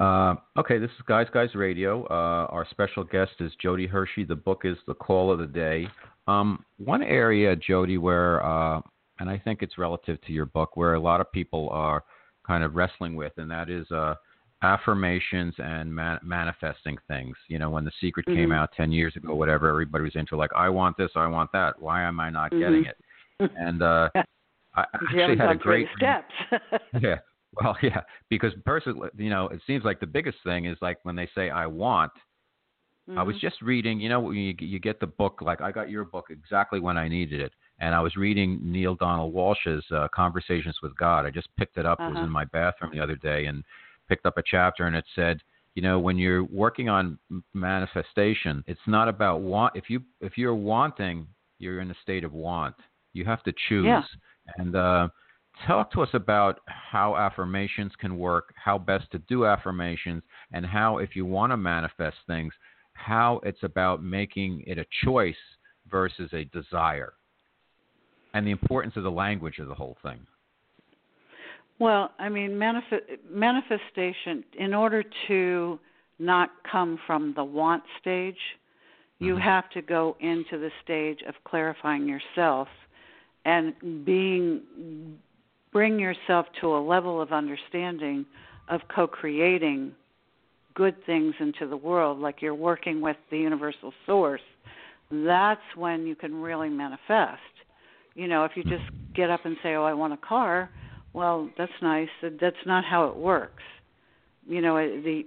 [0.00, 2.04] Uh, okay, this is Guys Guys Radio.
[2.06, 4.24] Uh, our special guest is Jodi Hershey.
[4.24, 5.86] The book is The Call of the Day.
[6.26, 8.80] Um, one area, Jodi, where, uh,
[9.18, 12.02] and I think it's relative to your book, where a lot of people are
[12.46, 14.14] kind of wrestling with, and that is uh,
[14.62, 17.36] affirmations and man- manifesting things.
[17.48, 18.38] You know, when The Secret mm-hmm.
[18.38, 21.52] came out 10 years ago, whatever, everybody was into like, I want this, I want
[21.52, 21.74] that.
[21.78, 22.60] Why am I not mm-hmm.
[22.60, 23.50] getting it?
[23.58, 24.08] And uh,
[24.74, 26.32] I actually had a great steps.
[27.02, 27.16] yeah.
[27.52, 31.16] Well, yeah, because personally, you know, it seems like the biggest thing is like when
[31.16, 32.12] they say "I want."
[33.08, 33.18] Mm-hmm.
[33.18, 33.46] I was mm-hmm.
[33.46, 35.40] just reading, you know, you, you get the book.
[35.40, 38.94] Like I got your book exactly when I needed it, and I was reading Neale
[38.94, 41.26] Donald Walsch's uh, Conversations with God.
[41.26, 41.98] I just picked it up.
[41.98, 42.08] Uh-huh.
[42.08, 42.26] It was uh-huh.
[42.26, 43.64] in my bathroom the other day, and
[44.08, 45.40] picked up a chapter, and it said,
[45.74, 47.18] you know, when you're working on
[47.54, 49.76] manifestation, it's not about want.
[49.76, 51.26] If you if you're wanting,
[51.58, 52.74] you're in a state of want.
[53.12, 53.86] You have to choose.
[53.86, 54.02] Yeah.
[54.58, 55.08] And uh,
[55.66, 60.98] talk to us about how affirmations can work, how best to do affirmations, and how,
[60.98, 62.52] if you want to manifest things,
[62.92, 65.34] how it's about making it a choice
[65.90, 67.14] versus a desire,
[68.34, 70.20] and the importance of the language of the whole thing.
[71.78, 75.78] Well, I mean, manif- manifestation, in order to
[76.18, 78.36] not come from the want stage,
[79.18, 79.42] you mm-hmm.
[79.42, 82.68] have to go into the stage of clarifying yourself
[83.46, 85.18] and being
[85.72, 88.26] bring yourself to a level of understanding
[88.68, 89.92] of co-creating
[90.74, 94.40] good things into the world like you're working with the universal source
[95.10, 97.40] that's when you can really manifest.
[98.14, 100.70] You know if you just get up and say oh i want a car
[101.12, 102.08] well that's nice.
[102.22, 103.62] That's not how it works.
[104.46, 105.22] You know the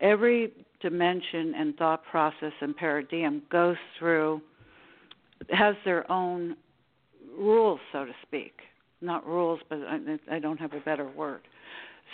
[0.00, 4.40] every dimension and thought process and paradigm goes through
[5.50, 6.56] has their own
[7.38, 8.52] rules, so to speak.
[9.00, 9.98] Not rules, but I,
[10.30, 11.40] I don't have a better word.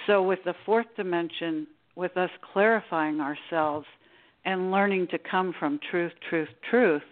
[0.07, 3.87] So, with the fourth dimension, with us clarifying ourselves
[4.45, 7.03] and learning to come from truth, truth, truth,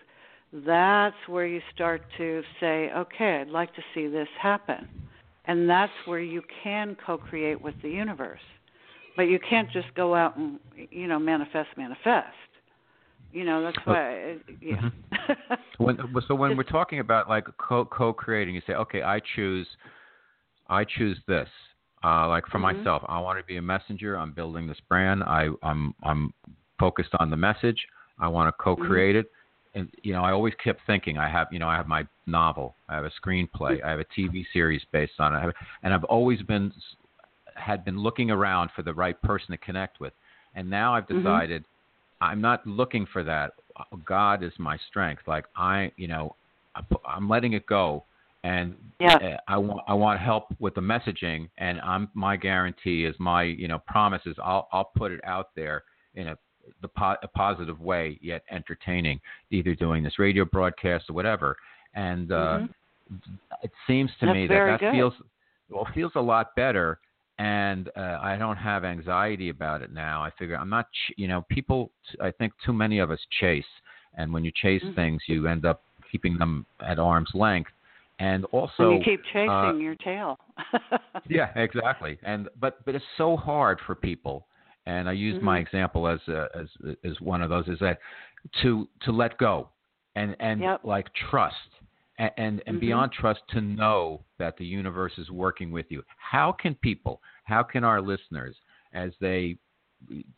[0.53, 4.89] that's where you start to say, okay, I'd like to see this happen.
[5.45, 8.41] And that's where you can co create with the universe.
[9.17, 10.59] But you can't just go out and,
[10.91, 12.29] you know, manifest, manifest.
[13.33, 14.77] You know, that's why, yeah.
[14.77, 15.55] Mm-hmm.
[15.85, 19.67] when, so when we're talking about like co co-creating, you say, okay, I choose,
[20.69, 21.49] I choose this.
[22.03, 22.79] Uh, like for mm-hmm.
[22.79, 24.17] myself, I want to be a messenger.
[24.17, 25.23] I'm building this brand.
[25.23, 26.33] I, I'm, I'm
[26.79, 27.79] focused on the message.
[28.19, 29.21] I want to co-create mm-hmm.
[29.21, 29.33] it.
[29.75, 32.75] And you know, I always kept thinking, I have, you know, I have my novel,
[32.89, 33.87] I have a screenplay, mm-hmm.
[33.87, 36.73] I have a TV series based on it, and I've always been,
[37.55, 40.13] had been looking around for the right person to connect with.
[40.57, 41.19] And now I've mm-hmm.
[41.19, 41.65] decided
[42.21, 43.53] I'm not looking for that.
[44.05, 45.23] God is my strength.
[45.27, 46.37] Like I, you know,
[47.07, 48.05] I'm letting it go,
[48.45, 49.17] and yeah.
[49.17, 53.43] Uh, I want I want help with the messaging, and I'm my guarantee is my
[53.43, 54.37] you know promises.
[54.43, 56.39] I'll I'll put it out there in a
[56.83, 61.57] the po- a positive way, yet entertaining, either doing this radio broadcast or whatever.
[61.95, 63.15] And uh, mm-hmm.
[63.63, 64.93] it seems to That's me that that good.
[64.93, 65.15] feels
[65.69, 66.99] well feels a lot better
[67.41, 70.23] and uh, I don't have anxiety about it now.
[70.23, 71.91] I figure I'm not, ch- you know, people.
[72.21, 73.65] I think too many of us chase,
[74.15, 74.95] and when you chase mm-hmm.
[74.95, 77.71] things, you end up keeping them at arm's length,
[78.19, 80.39] and also and you keep chasing uh, your tail.
[81.31, 82.19] yeah, exactly.
[82.23, 84.47] And but but it's so hard for people,
[84.85, 85.47] and I use mm-hmm.
[85.47, 86.69] my example as uh, as
[87.05, 88.01] as one of those is that
[88.61, 89.71] to to let go
[90.15, 90.81] and and yep.
[90.85, 91.55] like trust
[92.21, 92.87] and and, and mm-hmm.
[92.87, 96.03] beyond trust to know that the universe is working with you.
[96.19, 98.55] How can people, how can our listeners,
[98.93, 99.57] as they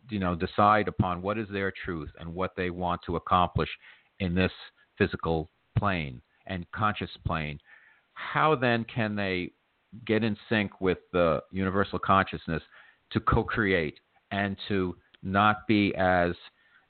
[0.08, 3.68] you know decide upon what is their truth and what they want to accomplish
[4.20, 4.52] in this
[4.96, 7.58] physical plane and conscious plane,
[8.14, 9.50] how then can they
[10.06, 12.62] get in sync with the universal consciousness
[13.10, 13.98] to co-create
[14.30, 16.32] and to not be as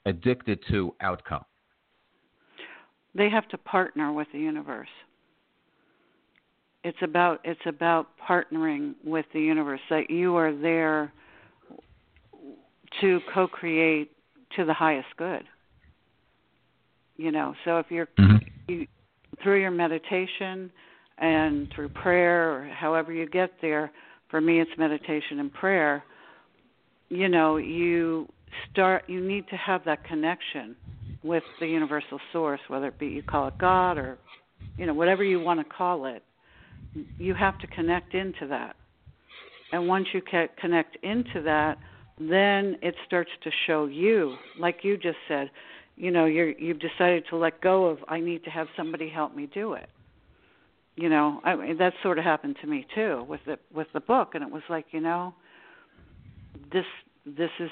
[0.05, 1.43] addicted to outcome?
[3.15, 4.89] They have to partner with the universe
[6.83, 11.11] it's about it's about partnering with the universe that you are there
[13.01, 14.11] to co-create
[14.55, 15.43] to the highest good
[17.17, 18.37] you know so if you're mm-hmm.
[18.67, 18.87] you,
[19.41, 20.71] through your meditation
[21.17, 23.91] and through prayer or however you get there
[24.29, 26.03] for me it's meditation and prayer
[27.09, 28.27] you know you
[28.71, 30.75] start you need to have that connection
[31.23, 34.17] with the universal source, whether it be you call it God or
[34.77, 36.23] you know whatever you want to call it.
[37.17, 38.75] You have to connect into that,
[39.71, 40.21] and once you
[40.59, 41.77] connect into that,
[42.19, 45.49] then it starts to show you, like you just said,
[45.95, 49.35] you know, you're you've decided to let go of I need to have somebody help
[49.35, 49.89] me do it.
[50.95, 53.99] You know, I mean, that sort of happened to me too with the with the
[53.99, 55.33] book, and it was like, you know,
[56.71, 56.85] this
[57.25, 57.69] this is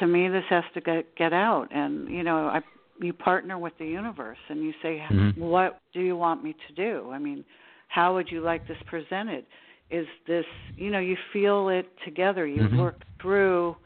[0.00, 2.60] to me this has to get get out and you know i
[3.00, 5.36] you partner with the universe and you say Mhm.
[5.38, 7.44] what do you want me to do i mean
[7.88, 9.44] how would you like this presented
[9.90, 10.44] is this
[10.76, 12.78] you know you feel it together you Mhm.
[12.78, 13.76] work through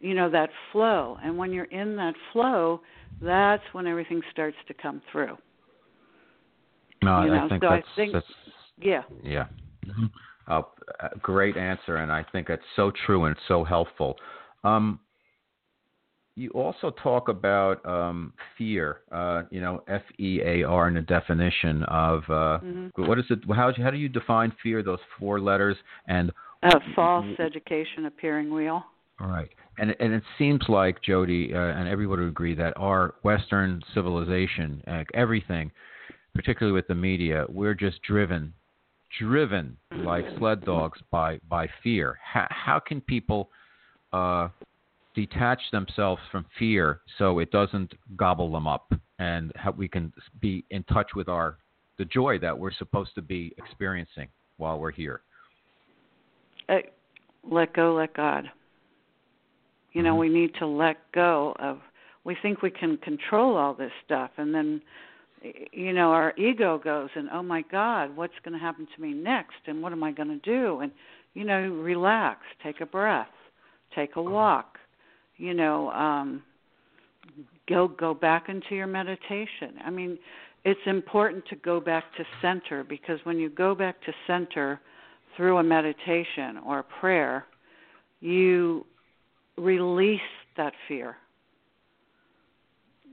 [0.00, 2.80] you know that flow and when you're in that flow
[3.20, 5.36] that's when everything starts to come through
[7.02, 8.26] No, You I know, think so I that's think- that's
[8.78, 9.46] yeah yeah.
[9.86, 10.10] Mhm.
[10.48, 10.62] Uh,
[11.00, 14.16] a great answer, and I think that's so true and so helpful.
[14.64, 15.00] Um,
[16.34, 19.00] you also talk about um, fear.
[19.10, 23.24] Uh, you know, F E A R in the definition of uh, hmm what is
[23.30, 23.38] it?
[23.48, 24.82] How how do you define fear?
[24.82, 25.76] Those four letters
[26.08, 26.30] and
[26.62, 28.84] a false education appearing real
[29.20, 33.14] All right, and and it seems like Jodi uh, and everyone would agree that our
[33.22, 35.70] Western civilization, uh, everything,
[36.34, 38.52] particularly with the media, we're just driven,
[39.18, 42.18] driven like sled dogs by by fear.
[42.22, 43.50] How how can people
[44.12, 44.48] uh,
[45.14, 50.64] detach themselves from fear so it doesn't gobble them up, and how we can be
[50.70, 51.58] in touch with our
[51.98, 55.20] the joy that we're supposed to be experiencing while we're here.
[56.68, 56.76] uh,
[57.50, 58.50] let go let god
[59.92, 60.18] you know Mhm.
[60.20, 61.80] we need to let go of
[62.24, 64.80] we think we can control all this stuff and then
[65.72, 69.12] you know our ego goes and oh my god what's going to happen to me
[69.12, 69.56] next?
[69.66, 70.80] And what am i going to do?
[70.80, 70.92] And
[71.34, 73.28] you know relax take a breath
[73.94, 74.78] take a walk
[75.36, 76.42] you know um
[77.68, 79.74] go go back into your meditation.
[79.84, 80.18] I mean
[80.64, 84.80] it's important to go back to center because when you go back to center
[85.36, 87.46] through a meditation or a prayer
[88.20, 88.86] you
[89.56, 90.20] release
[90.56, 91.16] that fear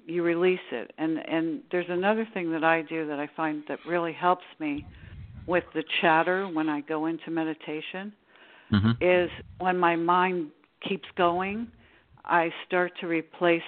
[0.09, 3.79] you release it and and there's another thing that I do that I find that
[3.87, 4.85] really helps me
[5.45, 8.13] with the chatter when I go into meditation
[8.71, 8.91] Mm-hmm.
[9.01, 10.51] is when my mind
[10.87, 11.67] keeps going
[12.23, 13.61] I start to replace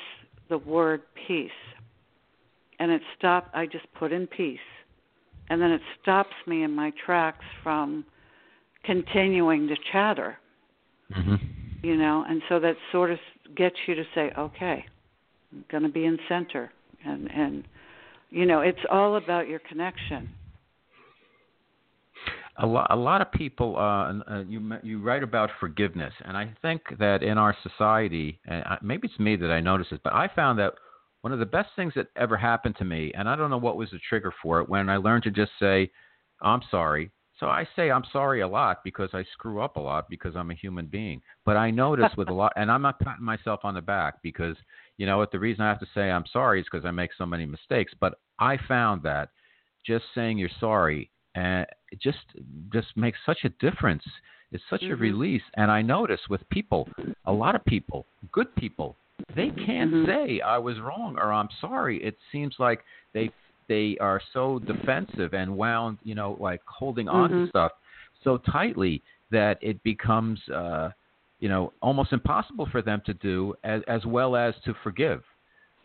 [0.49, 1.49] the word peace
[2.79, 4.59] and it stop I just put in peace
[5.49, 8.05] and then it stops me in my tracks from
[8.83, 10.37] continuing to chatter
[11.15, 11.35] Mm-hmm.
[11.83, 13.17] you know and so that sort of
[13.55, 14.85] gets you to say okay
[15.69, 16.71] going to be in center
[17.05, 17.63] and and
[18.29, 20.29] you know it's all about your connection
[22.57, 23.75] A lot, a lot of people.
[23.77, 28.63] Uh, uh, you you write about forgiveness, and I think that in our society, and
[28.81, 30.73] maybe it's me that I notice this, but I found that
[31.21, 33.77] one of the best things that ever happened to me, and I don't know what
[33.77, 35.91] was the trigger for it, when I learned to just say,
[36.41, 37.11] "I'm sorry."
[37.41, 40.51] So I say I'm sorry a lot because I screw up a lot because I'm
[40.51, 41.23] a human being.
[41.43, 44.55] But I notice with a lot, and I'm not patting myself on the back because
[44.97, 47.09] you know what the reason I have to say I'm sorry is because I make
[47.17, 47.93] so many mistakes.
[47.99, 49.29] But I found that
[49.83, 52.19] just saying you're sorry and it just
[52.71, 54.03] just makes such a difference.
[54.51, 54.99] It's such a Mhm.
[54.99, 56.87] release, and I notice with people,
[57.25, 58.97] a lot of people, good people,
[59.33, 60.05] they can't Mhm.
[60.05, 62.03] say I was wrong or I'm sorry.
[62.03, 62.83] It seems like
[63.13, 63.31] they
[63.71, 67.49] they are so defensive and wound, you know, like holding on to Mhm.
[67.49, 67.71] stuff
[68.23, 69.01] so tightly
[69.31, 70.89] that it becomes, uh,
[71.39, 75.21] you know, almost impossible for them to do as as well as to forgive.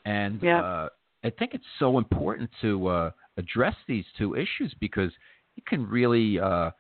[0.04, 0.60] And Yeah.
[0.62, 0.88] uh,
[1.22, 5.12] I think it's so important to uh, address these two issues because
[5.56, 6.70] it can really uh,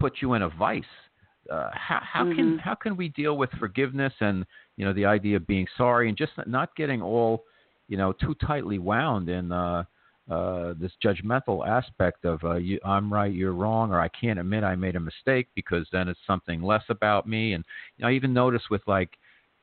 [0.00, 0.94] put you in a vice.
[1.52, 2.60] Uh, how how can Mhm.
[2.66, 4.46] how can we deal with forgiveness and
[4.78, 7.32] you know the idea of being sorry and just not getting all
[7.90, 9.82] you know too tightly wound in uh,
[10.30, 14.62] uh, this judgmental aspect of uh, you, I'm right, you're wrong, or I can't admit
[14.62, 17.54] I made a mistake because then it's something less about me.
[17.54, 17.64] And
[17.96, 19.10] you know, I even notice with like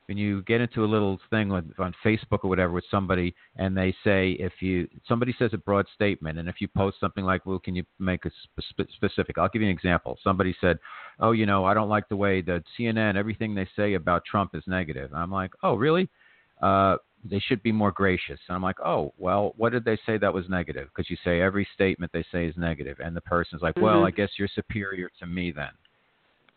[0.06, 3.76] when you get into a little thing with, on Facebook or whatever with somebody, and
[3.76, 7.44] they say if you somebody says a broad statement, and if you post something like,
[7.46, 10.18] "Well, can you make it spe- specific?" I'll give you an example.
[10.22, 10.78] Somebody said,
[11.20, 14.54] "Oh, you know, I don't like the way that CNN everything they say about Trump
[14.54, 16.08] is negative." And I'm like, "Oh, really?"
[16.60, 16.96] Uh,
[17.28, 18.40] they should be more gracious.
[18.48, 20.88] And I'm like, oh, well, what did they say that was negative?
[20.94, 24.06] Because you say every statement they say is negative, and the person's like, well, Mhm.
[24.06, 25.70] I guess you're superior to me then.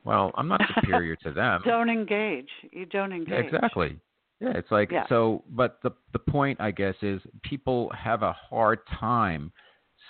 [0.03, 1.61] Well, I'm not superior to them.
[1.65, 3.99] don't engage you don't Yeah, engage exactly.
[4.39, 5.05] Yeah, it's like Yeah.
[5.07, 5.43] so.
[5.49, 9.51] But the the point, I guess, is people have a hard time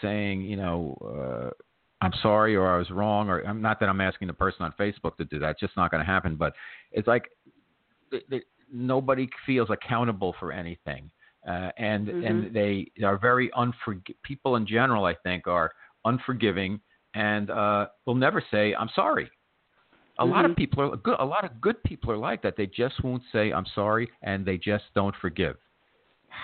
[0.02, 1.50] saying, you know, uh,
[2.02, 4.72] I'm sorry or I was wrong, or I'm not that I'm asking the person on
[4.74, 5.52] Facebook to do that.
[5.52, 6.36] It's just not going to happen.
[6.36, 6.54] But
[6.92, 7.30] it's like
[8.12, 11.10] th th nobody feels accountable for anything,
[11.48, 12.24] uh, and Mhm.
[12.30, 14.02] and they are very unforg.
[14.24, 15.72] People in general, I think, are
[16.06, 16.80] unforgiving
[17.14, 19.30] and uh, will never say I'm sorry.
[20.20, 20.58] A lot of Mhm.
[20.58, 21.16] people are good.
[21.20, 22.56] A lot of good people are like that.
[22.56, 25.58] They just won't say I'm sorry, and they just don't forgive.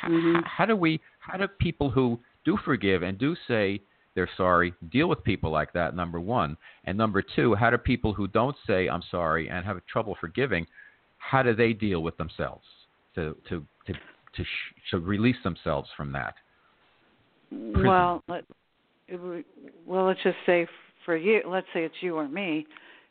[0.04, 0.40] H- Mhm.
[0.40, 1.00] h- How do we?
[1.20, 3.82] How do people who do forgive and do say
[4.14, 5.96] they're sorry deal with people like that?
[5.96, 9.86] Number one, and number two, how do people who don't say I'm sorry and have
[9.86, 10.66] trouble forgiving?
[11.30, 12.66] How do they deal with themselves
[13.16, 16.36] to to to to, sh- to release themselves from that?
[17.50, 17.86] Prison.
[17.86, 18.44] Well, let,
[19.08, 19.46] it,
[19.86, 20.68] well, let's just say
[21.06, 22.66] for you, let's say it's you or me.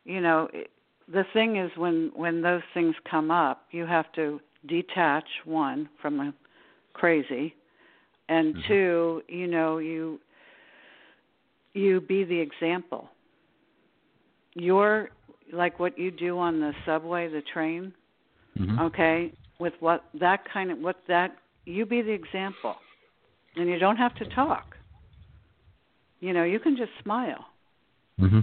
[0.05, 0.49] You know,
[1.13, 6.19] the thing is when when those things come up, you have to detach one from
[6.19, 6.35] the
[6.93, 7.55] crazy,
[8.29, 8.69] and mm-hmm.
[8.69, 10.21] two, you know, you
[11.73, 13.09] you be the example.
[14.55, 15.11] You're
[15.53, 17.93] like what you do on the subway, the train.
[18.59, 18.79] Mm-hmm.
[18.81, 22.77] Okay, with what that kind of what that you be the example,
[23.57, 24.77] and you don't have to talk.
[26.21, 27.47] You know, you can just smile.
[28.21, 28.41] Mm-hmm.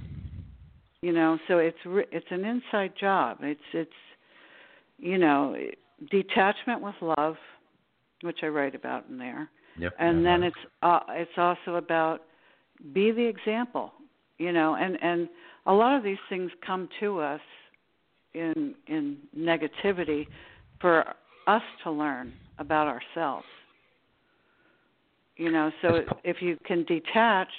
[1.01, 3.37] You know, so it's it's an inside job.
[3.41, 3.89] It's it's
[4.97, 5.55] you know
[6.09, 7.35] detachment with love,
[8.21, 9.49] which I write about in there.
[9.77, 9.93] Yep.
[9.99, 12.23] And then it's uh, it's also about
[12.93, 13.93] be the example.
[14.37, 15.29] You know, and and
[15.65, 17.41] a lot of these things come to us
[18.33, 20.27] in in negativity
[20.79, 21.05] for
[21.47, 23.45] us to learn about ourselves.
[25.37, 27.49] You know, so if you can detach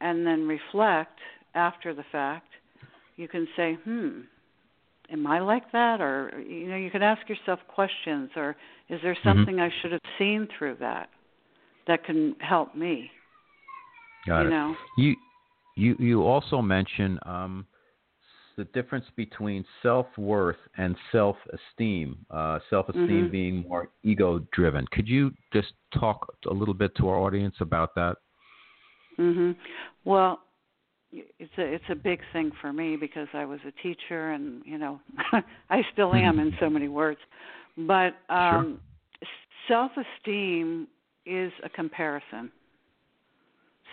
[0.00, 1.18] and then reflect
[1.54, 2.48] after the fact,
[3.16, 4.20] you can say, "Hmm,
[5.12, 8.30] am I like that?" Or you know, you can ask yourself questions.
[8.36, 8.56] Or
[8.88, 9.28] is there mm-hmm.
[9.28, 9.64] something mm-hmm.
[9.64, 11.10] I should have seen through that
[11.86, 13.10] that can help me?
[14.26, 14.50] Got you it.
[14.50, 14.74] Know?
[14.96, 15.16] You
[15.76, 17.66] you you also mention um,
[18.60, 22.18] the difference between self worth and self esteem.
[22.30, 23.32] Uh, self esteem mm-hmm.
[23.32, 24.84] being more ego driven.
[24.92, 28.16] Could you just talk a little bit to our audience about that?
[29.18, 29.52] Mm-hmm.
[30.04, 30.40] Well,
[31.10, 34.76] it's a it's a big thing for me because I was a teacher and you
[34.76, 35.00] know
[35.70, 37.20] I still am in so many words.
[37.78, 38.78] But um
[39.18, 39.28] sure.
[39.68, 40.86] self-esteem
[41.24, 42.52] is a comparison.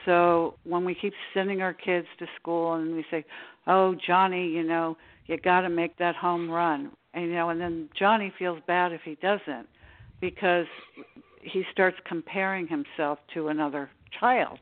[0.08, 3.26] So when we keep sending our kids to school and we say,
[3.68, 4.96] "Oh, Johnny, you know,
[5.26, 8.94] you got to make that home run," and you know, and then Johnny feels bad
[8.94, 9.68] if he doesn't
[10.22, 10.66] because
[11.42, 14.60] he starts comparing himself to another child.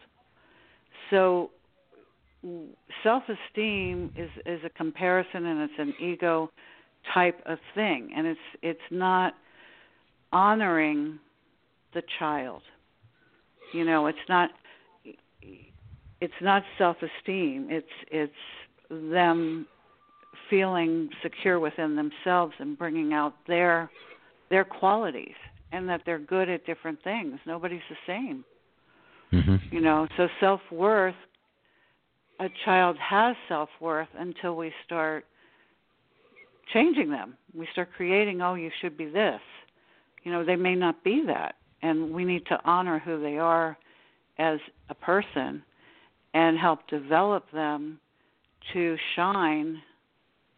[1.11, 1.51] So
[3.03, 6.49] self-esteem is is a comparison and it's an ego
[7.13, 9.35] type of thing and it's it's not
[10.31, 11.19] honoring
[11.93, 12.63] the child.
[13.73, 14.49] You know, it's not
[16.21, 17.67] it's not self-esteem.
[17.69, 18.33] It's it's
[18.89, 19.67] them
[20.49, 23.89] feeling secure within themselves and bringing out their
[24.49, 25.35] their qualities
[25.71, 27.39] and that they're good at different things.
[27.45, 28.45] Nobody's the same.
[29.33, 29.75] Mm-hmm.
[29.75, 31.15] You know, so self-worth
[32.39, 35.25] a child has self-worth until we start
[36.73, 37.35] changing them.
[37.53, 39.41] We start creating, oh, you should be this.
[40.23, 41.55] You know, they may not be that.
[41.81, 43.77] And we need to honor who they are
[44.37, 44.59] as
[44.89, 45.63] a person
[46.33, 47.99] and help develop them
[48.73, 49.81] to shine,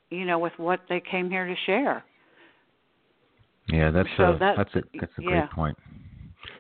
[0.10, 2.04] you know, with what they came here to share.
[3.70, 5.30] Yeah, that's so a that, that's a that's a yeah.
[5.30, 5.78] great point.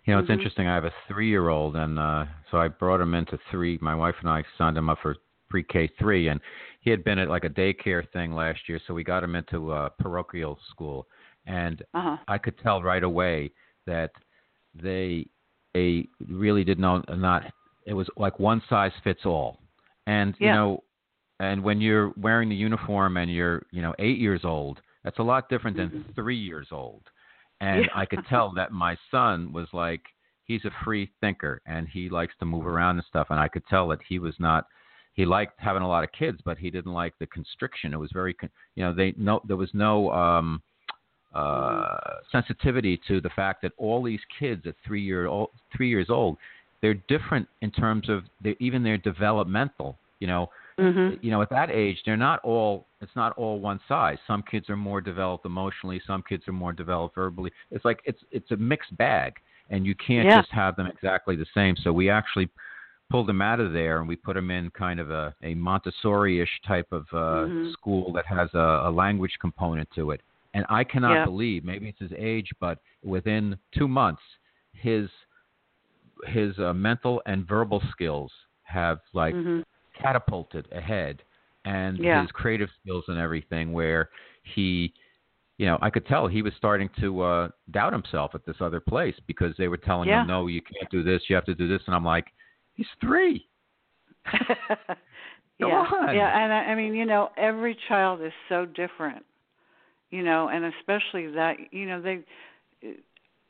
[0.06, 0.34] You know, it's mm-hmm.
[0.34, 0.68] interesting.
[0.68, 3.78] I have a three-year-old, and uh, so I brought him into three.
[3.82, 5.16] My wife and I signed him up for
[5.50, 6.40] pre-K three, and
[6.82, 9.74] he had been at like a daycare thing last year, so we got him into
[9.74, 11.08] a parochial school,
[11.46, 12.18] and uh-huh.
[12.28, 13.52] I could tell right away
[13.86, 14.12] that
[14.76, 15.28] they
[15.74, 17.44] they really did not not
[17.86, 19.60] it was like one size fits all,
[20.06, 20.48] and yeah.
[20.48, 20.84] you know,
[21.40, 25.24] and when you're wearing the uniform and you're you know eight years old, that's a
[25.24, 26.12] lot different than mm-hmm.
[26.14, 27.04] three years old
[27.62, 27.88] and yeah.
[27.96, 30.02] I could tell that my son was like
[30.46, 33.66] he's a free thinker and he likes to move around and stuff and I could
[33.68, 34.66] tell that he was not
[35.14, 38.12] he liked having a lot of kids but he didn't like the constriction it was
[38.14, 38.36] very
[38.76, 40.62] you know they no there was no um
[41.36, 41.98] uh
[42.32, 46.38] sensitivity to the fact that all these kids at 3 year old 3 years old
[46.82, 50.50] they're different in terms of their, even their developmental you know
[50.80, 51.26] Mm-hmm.
[51.26, 52.86] You know, at that age, they're not all.
[53.02, 54.18] It's not all one size.
[54.28, 56.00] Some kids are more developed emotionally.
[56.06, 57.52] Some kids are more developed verbally.
[57.72, 59.34] It's like it's it's a mixed bag,
[59.72, 60.40] and you can't yeah.
[60.40, 61.76] just have them exactly the same.
[61.84, 62.50] So we actually
[63.10, 66.50] pulled them out of there and we put them in kind of a, a Montessori-ish
[66.68, 67.72] type of uh, mm-hmm.
[67.72, 70.20] school that has a, a language component to it.
[70.58, 71.26] And I cannot yeah.
[71.26, 74.22] believe, maybe it's his age, but within two months,
[74.74, 75.08] his
[76.26, 78.32] his uh, mental and verbal skills
[78.64, 79.62] have like mm-hmm
[80.02, 81.22] catapulted ahead
[81.66, 82.22] and yeah.
[82.22, 84.10] his creative skills and everything where
[84.56, 84.94] he
[85.58, 88.80] you know i could tell he was starting to uh doubt himself at this other
[88.80, 90.22] place because they were telling yeah.
[90.22, 92.28] him no you can't do this you have to do this and i'm like
[92.76, 93.48] he's three
[95.60, 96.16] yeah on.
[96.16, 99.26] yeah and I, I mean you know every child is so different
[100.12, 102.24] you know and especially that you know they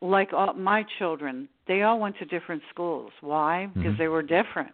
[0.01, 3.97] like all my children they all went to different schools why because mm-hmm.
[3.97, 4.71] they were different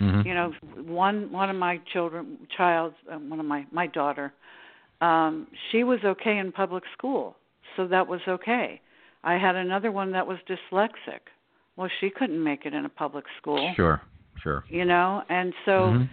[0.00, 0.28] Mm-hmm.
[0.28, 0.52] You know,
[0.86, 4.32] one one of my children, child, uh, one of my my daughter,
[5.00, 7.36] um she was okay in public school
[7.76, 8.80] so that was okay
[9.24, 11.20] i had another one that was dyslexic
[11.76, 14.00] well she couldn't make it in a public school Sure,
[14.42, 14.64] sure.
[14.68, 16.08] you know and so Mhm.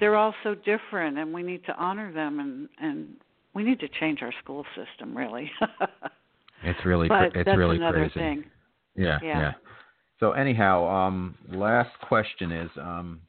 [0.00, 3.16] they're all so different and we need to honor them and and
[3.54, 5.50] we need to change our school system really
[6.64, 8.14] It's really but it's that's really another crazy.
[8.14, 8.44] thing
[8.96, 9.38] Yeah, Yeah.
[9.40, 9.52] yeah.
[10.20, 13.20] So anyhow, um, last question is, um,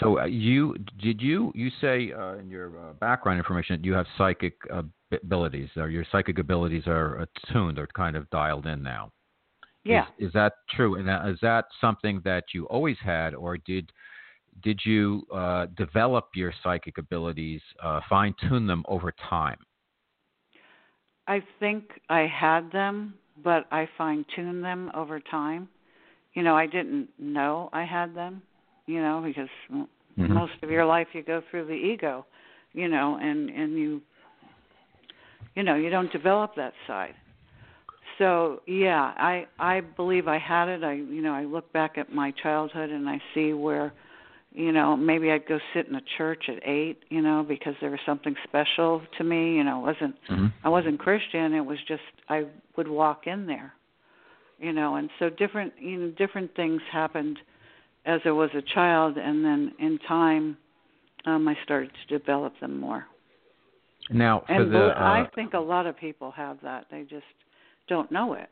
[0.00, 3.92] so uh, you did you you say uh, in your uh, background information that you
[3.94, 4.82] have psychic uh,
[5.12, 9.12] abilities, or your psychic abilities are attuned or kind of dialed in now?
[9.84, 10.96] yeah Is, is that true?
[10.96, 13.90] And uh, is that something that you always had, or did
[14.62, 19.58] did you uh, develop your psychic abilities, uh, fine tune them over time?
[21.26, 25.68] I think I had them, but I fine tuned them over time.
[26.34, 28.42] You know, I didn't know I had them,
[28.86, 29.48] you know, because
[30.18, 30.34] Mhm.
[30.34, 32.26] most of your life you go through the ego,
[32.72, 34.00] you know, and and you
[35.54, 37.14] you know, you don't develop that side.
[38.18, 40.84] So, yeah, I I believe I had it.
[40.84, 43.92] I you know, I look back at my childhood and I see where
[44.52, 47.90] you know, maybe I'd go sit in a church at 8, you know, because there
[47.90, 50.52] was something special to me, you know, it wasn't Mhm.
[50.64, 51.54] I wasn't Christian.
[51.54, 52.46] It was just I
[52.76, 53.74] would walk in there,
[54.58, 57.38] you know, and so different you know different things happened
[58.06, 60.56] as I was a child, and then in time,
[61.26, 63.06] um, I started to develop them more.
[64.10, 66.86] Now, And the uh, I think a lot of people have that.
[66.90, 67.26] They just
[67.88, 68.48] don't know it.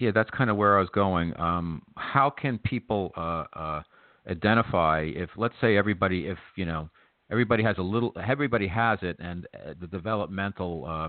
[0.00, 1.38] Yeah, that's kind of where I was going.
[1.38, 3.82] Um, how can people uh, uh,
[4.28, 6.88] identify if, let's say, everybody, if you know,
[7.30, 11.08] everybody has a little, everybody has it, and uh, the developmental, uh,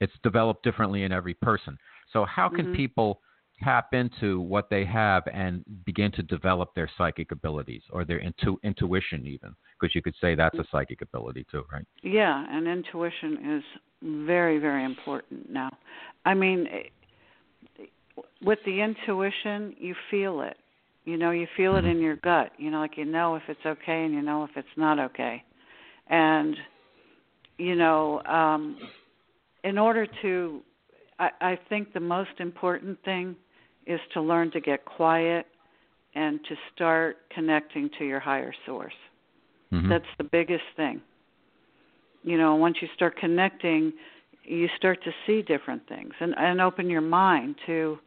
[0.00, 1.78] it's developed differently in every person.
[2.12, 2.74] So, how can Mhm.
[2.74, 3.20] people
[3.62, 8.58] tap into what they have and begin to develop their psychic abilities or their intu-
[8.62, 9.54] intuition, even?
[9.78, 11.86] Because you could say that's a psychic ability too, right?
[12.02, 13.64] Yeah, and intuition is
[14.02, 15.70] very, very important now.
[16.24, 16.68] I mean,
[18.42, 20.58] with the intuition, you feel it.
[21.04, 21.90] You know, you feel it Mhm.
[21.92, 22.52] in your gut.
[22.58, 25.42] You know, like you know if it's okay and you know if it's not okay.
[26.08, 26.56] And
[27.58, 28.78] you know, um
[29.64, 30.62] in order to
[31.18, 33.36] I, I think the most important thing
[33.86, 35.46] is to learn to get quiet
[36.14, 38.94] and to start connecting to your higher source.
[39.72, 39.88] Mhm.
[39.88, 41.00] That's the biggest thing.
[42.22, 43.92] You know, once you start connecting,
[44.44, 47.98] you start to see different things and and open your mind to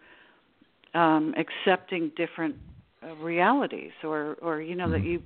[0.93, 2.55] um accepting different
[3.19, 5.05] realities or or you know that Mhm.
[5.05, 5.23] you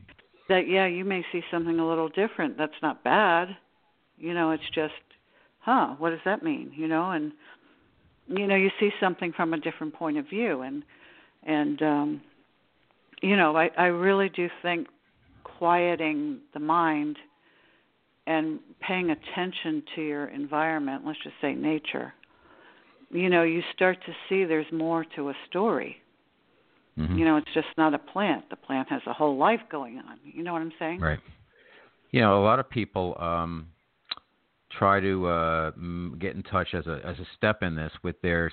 [0.49, 2.57] that yeah, you may see something a little different.
[2.57, 3.57] That's not bad.
[4.17, 4.93] You know, it's just
[5.59, 6.71] huh, what does that mean?
[6.75, 7.33] You know, and
[8.27, 10.83] you know, you see something from a different point of view and
[11.43, 12.21] and um
[13.21, 14.87] you know, I I really do think
[15.43, 17.17] quieting the mind
[18.27, 22.13] and paying attention to your environment, let's just say nature,
[23.11, 26.00] you know, you start to see there's more to a story.
[26.97, 27.17] Mhm.
[27.17, 28.49] You know, it's just not a plant.
[28.49, 30.19] The plant has a whole life going on.
[30.23, 30.99] You know what I'm saying?
[30.99, 31.19] Right.
[32.11, 33.67] You know, a lot of people um,
[34.69, 35.71] try to uh,
[36.19, 38.51] get in touch as a as a step in this with their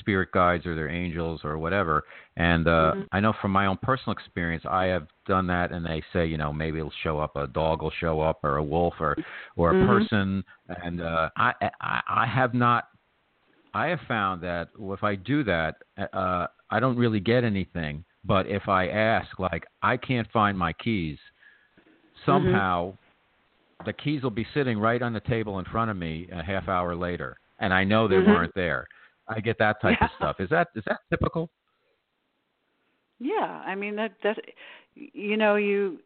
[0.00, 2.04] spirit guides or their angels or whatever.
[2.36, 3.08] And uh, Mhm.
[3.12, 6.38] I know from my own personal experience, I have done that, and they say, you
[6.38, 9.16] know, maybe it'll show up, a dog will show up, or a wolf, or
[9.56, 9.86] or a Mhm.
[9.86, 10.44] person.
[10.68, 12.88] And uh, I, I I have not.
[13.74, 15.76] I have found that if I do that,
[16.12, 18.04] uh, I don't really get anything.
[18.24, 21.18] But if I ask, like, I can't find my keys,
[22.24, 22.96] somehow
[23.84, 26.68] the keys will be sitting right on the table in front of me a half
[26.68, 28.26] hour later, and I know they Mhm.
[28.26, 28.86] weren't there.
[29.28, 30.40] I get that type of stuff.
[30.40, 31.50] Is that is that typical?
[33.18, 34.38] Yeah, I mean that that
[34.94, 36.00] you know you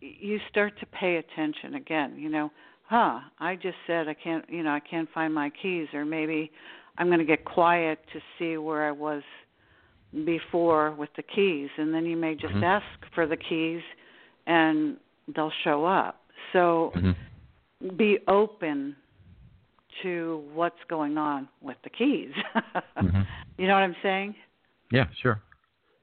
[0.00, 2.50] you start to pay attention again, you know,
[2.86, 6.50] huh, I just said I can't, you know, I can't find my keys or maybe
[6.98, 9.22] I'm going to get quiet to see where I was
[10.24, 12.62] before with the keys and then you may just Mhm.
[12.62, 13.82] ask for the keys
[14.46, 14.98] and
[15.34, 16.20] they'll show up.
[16.52, 17.96] So Mm-hmm.
[17.96, 18.96] be open
[20.02, 22.32] to what's going on with the keys.
[22.96, 23.26] Mhm.
[23.58, 24.34] You know what I'm saying?
[24.90, 25.40] Yeah, sure.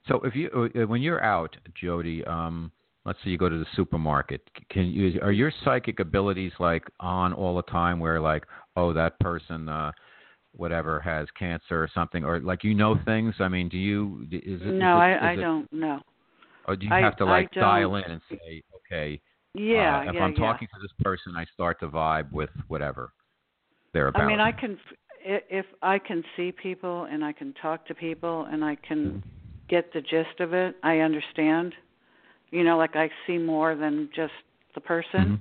[0.07, 2.71] So if you uh, when you're out, Jodi, um,
[3.05, 7.33] let's say you go to the supermarket, can you are your psychic abilities like on
[7.33, 7.99] all the time?
[7.99, 8.45] Where like,
[8.75, 9.91] oh, that person, uh,
[10.53, 13.35] whatever, has cancer or something, or like you know things.
[13.39, 14.27] I mean, do you?
[14.31, 14.67] Is it?
[14.67, 16.01] is no, it- I I it- don't know.
[16.67, 19.19] Or do you I- have to like dial in and say, okay,
[19.55, 20.37] Yeah, uh, if yeah, I'm yeah.
[20.37, 23.13] talking to this person, I start to vibe with whatever
[23.93, 24.21] they're about.
[24.21, 24.77] I mean, I can
[25.23, 29.23] if I can see people and I can talk to people and I can
[29.69, 31.73] get the gist of it, I understand.
[32.51, 34.33] You know, like I see more than just
[34.75, 35.39] the person.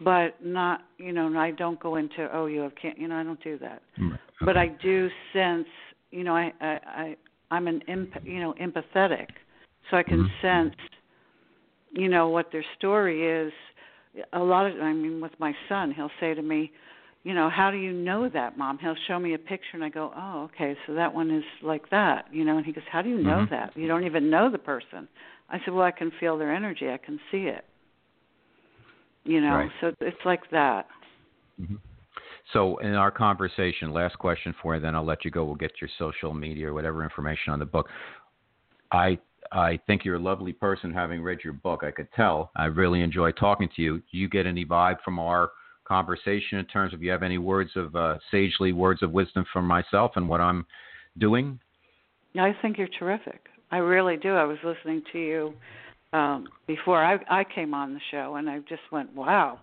[0.00, 3.22] but not you know I don't go into oh you have can't you know I
[3.22, 3.82] don't do that.
[3.98, 4.16] Okay.
[4.42, 5.66] But I do sense
[6.10, 7.16] you know I I, I
[7.50, 9.28] I'm an imp, you know empathetic,
[9.90, 10.40] so I can Mhm.
[10.42, 10.74] sense
[11.92, 13.52] you know what their story is.
[14.32, 16.72] A lot of I mean with my son he'll say to me,
[17.26, 18.78] you know how do you know that mom?
[18.78, 21.90] He'll show me a picture and I go oh okay so that one is like
[21.90, 23.50] that you know and he goes how do you know Mhm.
[23.50, 25.08] that you don't even know the person.
[25.50, 27.64] I said well I can feel their energy I can see it
[29.24, 29.72] you know Right.
[29.80, 30.86] so it's like that
[31.60, 31.80] Mhm.
[32.52, 35.44] So, in our conversation, last question for you, then I'll let you go.
[35.44, 37.88] We'll get your social media or whatever information on the book.
[38.92, 39.18] I
[39.50, 40.92] I think you're a lovely person.
[40.92, 42.50] Having read your book, I could tell.
[42.56, 43.98] I really enjoy talking to you.
[43.98, 45.50] Do you get any vibe from our
[45.86, 49.62] conversation in terms of you have any words of uh, sagely words of wisdom for
[49.62, 50.66] myself and what I'm
[51.18, 51.58] doing?
[52.38, 53.40] I think you're terrific.
[53.70, 54.34] I really do.
[54.34, 55.54] I was listening to you
[56.12, 59.60] um, before I, I came on the show, and I just went, "Wow,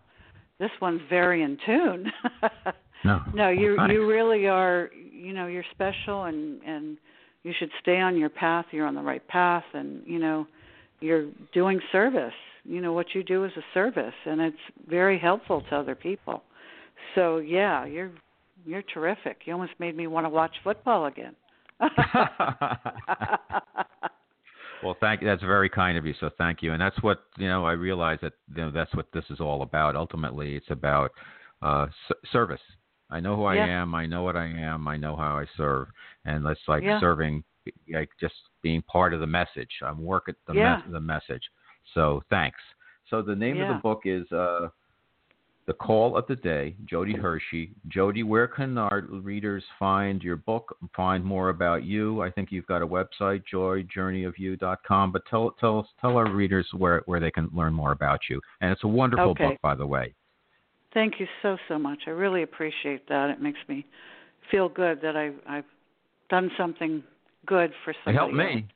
[0.59, 2.11] this one's very in tune."
[3.05, 3.21] No.
[3.33, 3.91] no, you Thanks.
[3.91, 4.89] you really are.
[5.11, 6.97] You know, you're special, and and
[7.43, 8.65] you should stay on your path.
[8.71, 10.47] You're on the right path, and you know,
[11.01, 12.33] you're doing service.
[12.65, 14.57] You know what you do is a service, and it's
[14.87, 16.43] very helpful to other people.
[17.15, 18.11] So yeah, you're
[18.65, 19.41] you're terrific.
[19.45, 21.35] You almost made me want to watch football again.
[24.83, 25.27] Well, thank you.
[25.27, 26.13] That's very kind of you.
[26.19, 26.73] So thank you.
[26.73, 27.65] And that's what you know.
[27.65, 29.95] I realize that you know that's what this is all about.
[29.95, 31.11] Ultimately, it's about
[31.61, 32.59] uh, s- service.
[33.09, 33.81] I know who I Yeah.
[33.81, 33.95] am.
[33.95, 34.85] I know what I am.
[34.89, 35.87] I know how I serve,
[36.25, 36.99] and it's like Yeah.
[36.99, 37.45] serving,
[37.93, 39.71] like just being part of the message.
[39.81, 40.75] I'm working the Yeah.
[40.85, 41.43] mes- the message.
[41.93, 42.59] So thanks.
[43.09, 44.69] So the name of the book is uh,
[45.65, 47.71] the Call of the Day, Jodi Hershey.
[47.87, 52.21] Jodi, where can our readers find your book, find more about you?
[52.21, 57.03] I think you've got a website, joyjourneyofyou.com, but tell tell us tell our readers where
[57.05, 58.41] where they can learn more about you.
[58.61, 59.49] And it's a wonderful Okay.
[59.49, 60.13] book, by the way.
[60.93, 61.99] Thank you so so much.
[62.07, 63.29] I really appreciate that.
[63.29, 63.85] It makes me
[64.51, 65.65] feel good that I I've
[66.29, 67.03] done something
[67.45, 68.67] good for It helped me.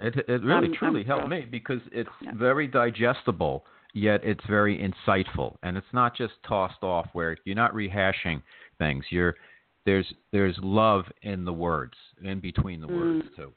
[0.00, 2.32] It it really I'm- truly I'm helped me because it's Yeah.
[2.34, 7.72] very digestible, yet it's very insightful, and it's not just tossed off where you're not
[7.74, 8.42] rehashing
[8.78, 9.04] things.
[9.10, 9.36] You're
[9.84, 13.36] there's there's love in the words, in between the words Mm.
[13.36, 13.52] too.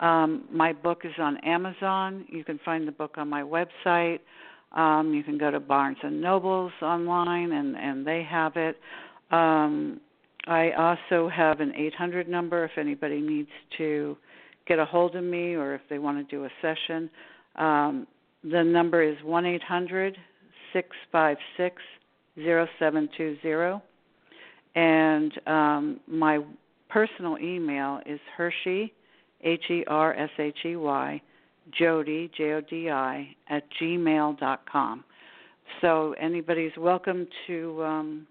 [0.00, 2.24] Um, my book is on Amazon.
[2.28, 4.20] You can find the book on my website.
[4.74, 8.76] Um, you can go to Barnes and Nobles online, and and they have it.
[9.30, 10.00] Um,
[10.46, 13.48] I also have an 800 number if anybody needs
[13.78, 14.16] to
[14.66, 17.08] get a hold of me or if they want to do a session.
[17.56, 18.06] Um,
[18.42, 20.16] the number is one eight hundred
[20.72, 21.76] six five six
[22.36, 23.82] zero seven two zero,
[24.74, 26.40] and um, my
[26.88, 28.92] personal email is Hershey
[29.42, 31.22] H E R S H E Y
[31.72, 35.04] Jodi J O D I at gmail dot com.
[35.80, 38.26] So anybody's welcome to um,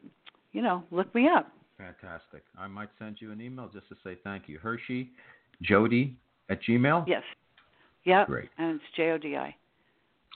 [0.52, 1.52] you know look me up.
[1.78, 2.44] Fantastic.
[2.58, 4.60] I might send you an email just to say thank you.
[4.60, 5.10] Hershey,
[5.62, 6.16] Jodi
[6.50, 7.06] at Gmail?
[7.08, 7.24] Yes.
[8.06, 8.28] Yep.
[8.28, 8.50] Great.
[8.58, 9.56] And it's J O D I.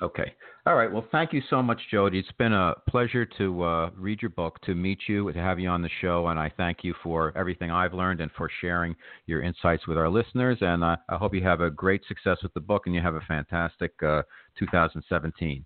[0.01, 0.33] Okay.
[0.67, 0.91] All right.
[0.91, 2.19] Well, thank you so much, Jodi.
[2.19, 5.69] It's been a pleasure to uh, read your book, to meet you, to have you
[5.69, 8.95] on the show, and I thank you for everything I've learned and for sharing
[9.25, 10.57] your insights with our listeners.
[10.61, 13.15] And uh, I hope you have a great success with the book and you have
[13.15, 14.21] a fantastic uh,
[14.59, 15.65] 2017.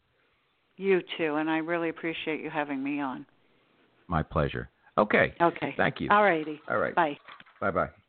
[0.77, 3.25] You too, and I really appreciate you having me on.
[4.07, 4.69] My pleasure.
[4.97, 5.33] Okay.
[5.41, 5.73] Okay.
[5.77, 6.09] Thank you.
[6.09, 6.61] All righty.
[6.69, 6.95] All right.
[6.95, 7.17] Bye.
[7.59, 8.00] Bye bye.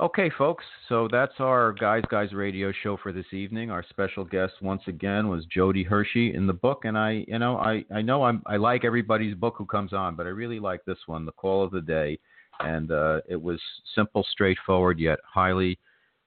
[0.00, 0.64] Okay, folks.
[0.88, 3.72] So that's our Guys Guys Radio show for this evening.
[3.72, 7.56] Our special guest once again was Jodi Hershey in the book, and I, you know,
[7.56, 10.84] I, I know I'm, I like everybody's book who comes on, but I really like
[10.84, 12.16] this one, The Call of the Day,
[12.60, 13.60] and uh, it was
[13.96, 15.80] simple, straightforward, yet highly,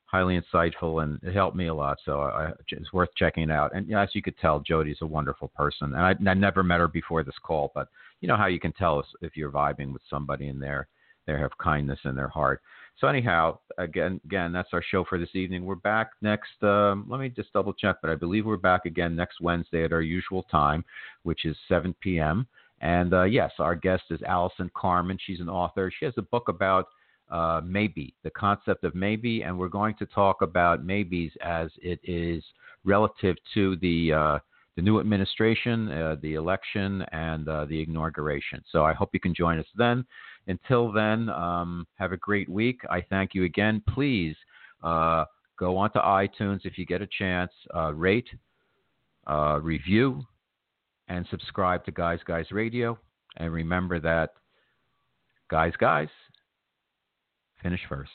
[0.04, 1.98] highly insightful, and it helped me a lot.
[2.04, 3.74] So I, it's worth checking it out.
[3.74, 6.62] And you know, as you could tell, Jodi's a wonderful person, and I, I never
[6.62, 7.88] met her before this call, but
[8.20, 10.90] you know how you can tell if you're vibing with somebody and they're
[11.28, 12.62] they have kindness in their heart.
[12.98, 15.66] So anyhow, again, again, that's our show for this evening.
[15.66, 16.62] We're back next.
[16.62, 19.94] Um, let me just double check, but I believe we're back again next Wednesday at
[19.94, 20.86] our usual time,
[21.24, 22.48] which is 7 p.m.
[22.82, 25.18] And uh, yes, our guest is Allison Carmen.
[25.26, 25.92] She's an author.
[25.98, 26.88] She has a book about
[27.32, 32.00] uh, maybe the concept of maybe, and we're going to talk about maybes as it
[32.04, 32.44] is
[32.84, 34.40] relative to the uh,
[34.76, 38.64] the new administration, uh, the election, and uh, the inauguration.
[38.72, 40.06] So I hope you can join us then.
[40.48, 42.82] Until then, um, have a great week.
[42.90, 43.82] I thank you again.
[43.88, 44.36] Please
[44.84, 45.26] uh,
[45.58, 48.28] go onto iTunes if you get a chance, uh, rate,
[49.28, 50.24] uh, review,
[51.08, 52.98] and subscribe to Guys Guys Radio.
[53.38, 54.32] And remember that,
[55.50, 56.10] guys, guys,
[57.62, 58.12] finish first.